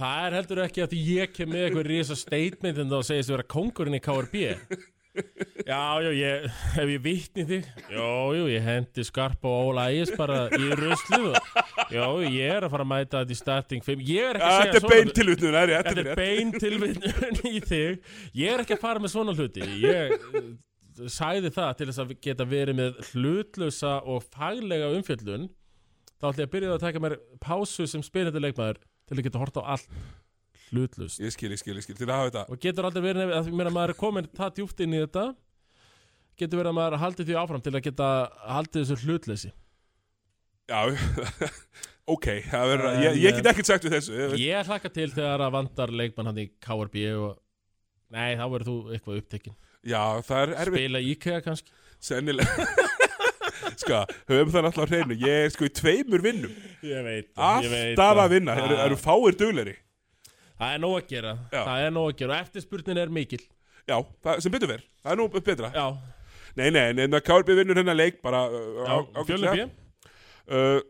[0.00, 3.32] Það er heldur ekki að því ég kem með eitthvað risa statement en þá segist
[3.34, 4.44] vera kongurinn í KRB
[5.66, 6.44] Já, já, ég,
[6.78, 11.26] ef ég vitni þig Jó, jú, ég hendi skarpa og Óla Ægis bara í ruslið
[11.32, 11.50] og,
[11.90, 14.60] Jó, ég er að fara að mæta þetta í starting 5 Ég er ekki að
[14.60, 18.00] Þetta segja er bein tilvitnun, það er rétt, Þetta er bein tilvinnun í þig.
[18.38, 19.66] Ég er ekki að fara með svona hluti.
[19.82, 20.14] Ég,
[21.08, 25.48] sagði það til þess að geta verið með hlutlausa og faglega umfjöllun
[26.20, 29.42] þá ætla ég að byrja að taka mér pásu sem spilandi leikmaður til að geta
[29.42, 30.00] hort á allt
[30.70, 31.20] hlutlaust.
[31.22, 32.44] Ég skil, ég skil, ég skil, til að hafa þetta.
[32.52, 35.24] Og getur aldrei verið að maður er komin það djúpt inn í þetta
[36.40, 38.10] getur verið að maður haldi því áfram til að geta
[38.48, 39.50] haldið þessu hlutleysi.
[40.70, 40.80] Já,
[42.14, 45.56] ok, En, ég, ég get ekkert sagt við þessu ég, ég hlakka til þegar að
[45.56, 47.40] vandar leikmann hann í KRB og
[48.14, 50.80] nei, þá verður þú eitthvað upptekinn Já, það er erfitt.
[50.80, 51.76] Spila IKEA kannski.
[52.00, 52.66] Sennilega.
[53.80, 55.16] Sko, höfum það náttúrulega hreinu.
[55.20, 56.52] Ég er sko í tveimur vinnum.
[56.84, 59.76] Ég veit Alltaf að vinna, það eru, fáir dugleri
[60.60, 61.30] það er nóg að gera.
[61.48, 61.60] Já.
[61.64, 62.34] það er nóg að gera.
[62.36, 63.40] Og eftirspurnin er mikil.
[63.88, 65.70] Já, það, sem betur verð, það er nú betra.
[65.76, 65.86] Já,
[66.58, 69.66] Nei, nei, nei, en KRB vinnur hennar leik bara uh, já á- fjölum ágætlega.
[69.70, 70.10] B.
[70.50, 70.80] Uh,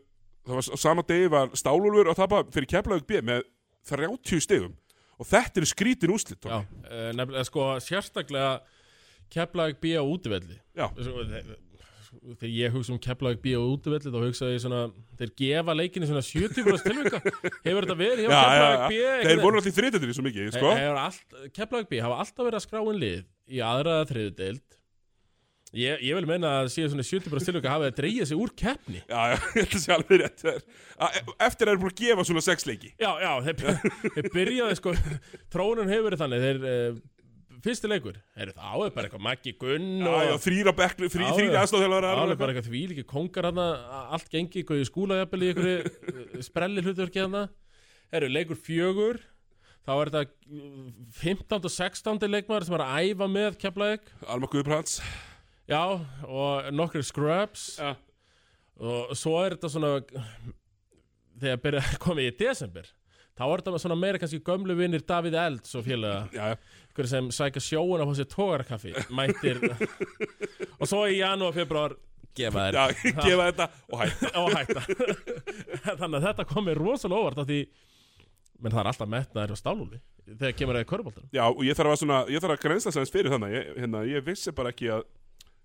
[0.41, 3.43] Það var sama degi var Stálúlfur að tapa fyrir Keflavík B með
[3.85, 4.71] 30 stegum
[5.21, 8.55] og þetta eru skrítin úslit já, uh, nefnilega sko sérstaklega
[9.31, 10.03] Keflavík B á
[11.31, 11.59] þe-
[12.41, 14.81] þegar ég hugsa um Keflavík B á útivelli þá hugsa ég svona
[15.21, 17.21] þeir gefa leikinni svona 70% tilvika.
[17.63, 18.89] Hefur þetta verið hjá já.
[18.91, 20.75] B Þeir voru alltaf í þriðjöndinni svo mikið, sko.
[21.55, 24.67] Keflavík B hafa alltaf verið að skrá inn lið í aðraða þriðu deild.
[25.71, 28.99] Ég, ég vil meina að síðan svona 70% tilvika hafa að dreigja sig úr keppni.
[29.07, 30.65] Já, já, að sé alveg rétt Það er-
[31.07, 32.89] að- Eftir að þeir eru búin að gefa svona sex leiki.
[32.99, 33.85] Já, já, þeir,
[34.17, 34.93] þeir byrjaði sko
[35.55, 36.99] Trónun hefur verið þannig Þeir, uh,
[37.65, 41.25] fyrsti leikur Heru, þá er bara eitthvað Maggi Gunn Já, og já, þrýra bekklu, þrý,
[41.27, 41.61] Já, þrýra já.
[41.63, 43.65] aðstofþjálfara þá er bara eitthvað því líki kongar hana
[44.17, 47.43] Allt gengi eitthvað í skúlajafnvel í einhverju sprelli hlutverki hana
[48.13, 49.21] Heru, leikur fjögur
[49.81, 50.87] Þá er þetta uh,
[51.23, 51.57] 15.
[51.57, 52.25] og 16.
[52.29, 54.99] leikmaður sem er að æfa með Keflavík Alma Guðbrands
[55.71, 55.81] Já,
[56.27, 57.93] og nokkri scrubs Já,
[58.81, 59.93] og svo er þetta svona
[61.41, 62.89] þegar komið í desember
[63.41, 66.51] þá er þetta svona meira kannski gömlu vinnir Davíð Elds og félaga.
[66.91, 69.61] Ykkur sem sækja sjóun á hósi tógarakaffi mættir
[70.79, 71.95] og svo í janúar, februar
[72.37, 72.83] gefa þér já,
[73.25, 74.31] gefa þetta og hætta.
[74.41, 74.83] Og hætta.
[75.97, 77.61] Þannig að þetta komið rosalega óvart af því
[78.61, 81.77] menn það er alltaf metnaður á stálúli þegar kemur það í köruboltanum Já, og ég
[81.79, 84.71] þarf að svona, ég þarf að grænsta sem fyrir þannig ég, hérna, ég vissi bara
[84.71, 85.07] ekki að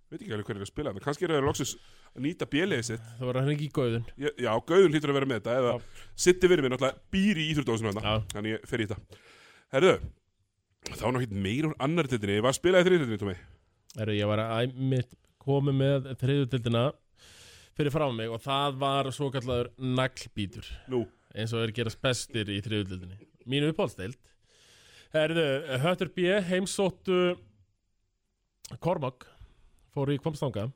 [0.08, 1.74] veit ekki alveg hverju er að spila þetta kannski eru þeir loksins
[2.22, 3.08] nýta bjöliðið sitt.
[3.18, 5.74] Það var hann ekki í gauðun ég, Já, Gauðun hlýtur að vera með þetta eða
[6.26, 7.92] Sitti fyrir mér náttúrulega býr í íþrótdóðsum Já.
[7.96, 9.20] hérna Þannig ég fer í þetta.
[9.76, 9.94] Herðu,
[10.86, 13.36] þá náttúrulega meira úr annar tildinni Ég var að spila í þriðtildinni, Tómi?
[13.96, 15.14] Heru, ég var að
[15.46, 16.84] komið með þriðutildina
[17.76, 20.66] fyrir frá mig og það var svo kallaður naglbítur.
[20.90, 21.04] Nú,
[21.36, 24.16] eins og er gerast bestir í þriðutildinni mínu uppáhaldstild
[25.14, 25.44] Herðu,
[25.84, 27.36] Höttur B heimsóttu
[28.82, 29.28] Kormák
[29.94, 30.66] fóru í Kvamstanga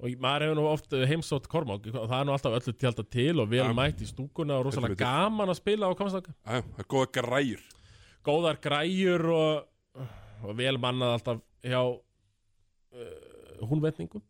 [0.00, 1.88] og maður hefur nú oft heimsótt Kormák.
[1.92, 4.96] Og það er nú alltaf öllu tjálta til og vel mætt í stúkuna og rosalega
[5.00, 7.66] gaman að spila á aðjá, það er góða græjur.
[8.24, 10.06] Góðar græjur og,
[10.44, 14.24] og vel mannað alltaf hjá uh, húnvetningum.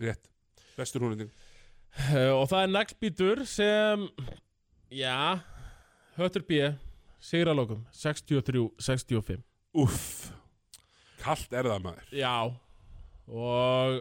[0.00, 0.30] Rétt,
[0.74, 4.08] bestur húnindin uh, og það er naglbítur sem
[4.90, 5.38] já
[6.16, 6.64] Höttur B
[7.22, 9.44] sigralókum 63-65
[9.74, 10.30] Úff,
[11.18, 12.10] kallt er það maður.
[12.14, 12.34] Já.
[13.26, 13.96] Og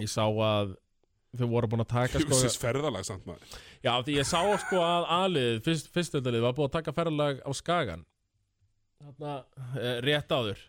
[0.00, 0.74] ég sá að
[1.36, 3.56] þau voru búin að taka sko, Hugsis ferðalag samt maður.
[3.84, 7.50] Já því ég sá sko að alið fyrst, fyrstöldalið var búin að taka ferðalag á
[7.56, 8.04] Skagan.
[9.02, 10.62] Þarna uh, rétt áður.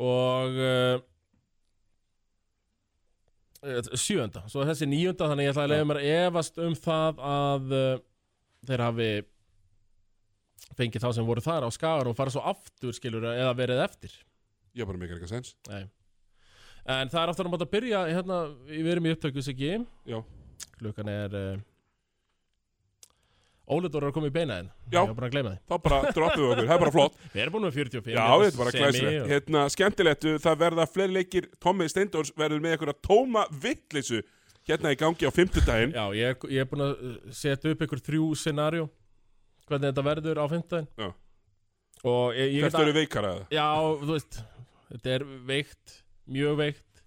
[0.00, 1.02] Og uh,
[3.66, 7.76] uh, sjönda svo þessi níunda þannig ég ætla að leiða mér efast um það að
[7.76, 7.92] uh,
[8.70, 9.12] þeir hafi
[10.78, 14.14] fengið þá sem voru þar á Skagan og fara svo aftur skilur eða verið eftir.
[14.78, 15.88] Ég bara eitthvað sens Nei.
[16.90, 18.38] En það er aftur að máta að byrja hérna,
[18.70, 20.20] við erum í upptöku sig Já,
[20.80, 21.60] Klukkan er uh,
[23.70, 25.04] Óliður er að koma í beina en Já.
[25.06, 27.18] Þá bara droppum við okkur, það er bara flott.
[27.30, 30.60] Við erum búin með 45 Já, hérna, þetta er bara glæsilegt og- hérna, Skemmtilegt, það
[30.64, 31.48] verða fleiri leikir.
[31.62, 34.22] Tommi Steindórs verður með einhverja tóma vittleysu
[34.68, 35.94] Hérna í gangi á fimmtudaginn.
[35.96, 38.88] Já, ég, ég er búin að uh, setja upp ykkur þrjú scenarjó
[39.70, 41.08] Hvernig þetta verður á 15 Já.
[42.00, 43.46] Hvert eru veikara eða?
[43.54, 43.68] Já,
[44.02, 44.40] þú veist
[44.90, 45.96] Þetta er veikt,
[46.32, 47.04] mjög veikt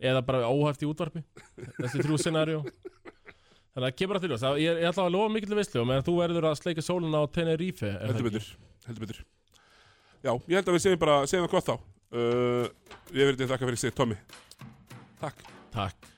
[0.00, 1.22] Eða bara óhæft í útvarpi
[1.78, 2.60] Þessi þrjú scenarjó
[3.70, 6.16] Þannig að kemur að til þess Ég, ég ætla að lofa mikill veistlu Meðan þú
[6.18, 8.48] verður að sleika sóluna á Tenerife er það Heldur betur,
[8.88, 9.20] heldur betur.
[10.20, 11.76] Já, ég held að við segjum bara, segjum það gott þá.
[12.10, 14.18] Uh, Ég verður þakka fyrir sig, Tommi
[15.20, 15.44] Takk.
[15.70, 16.09] Takk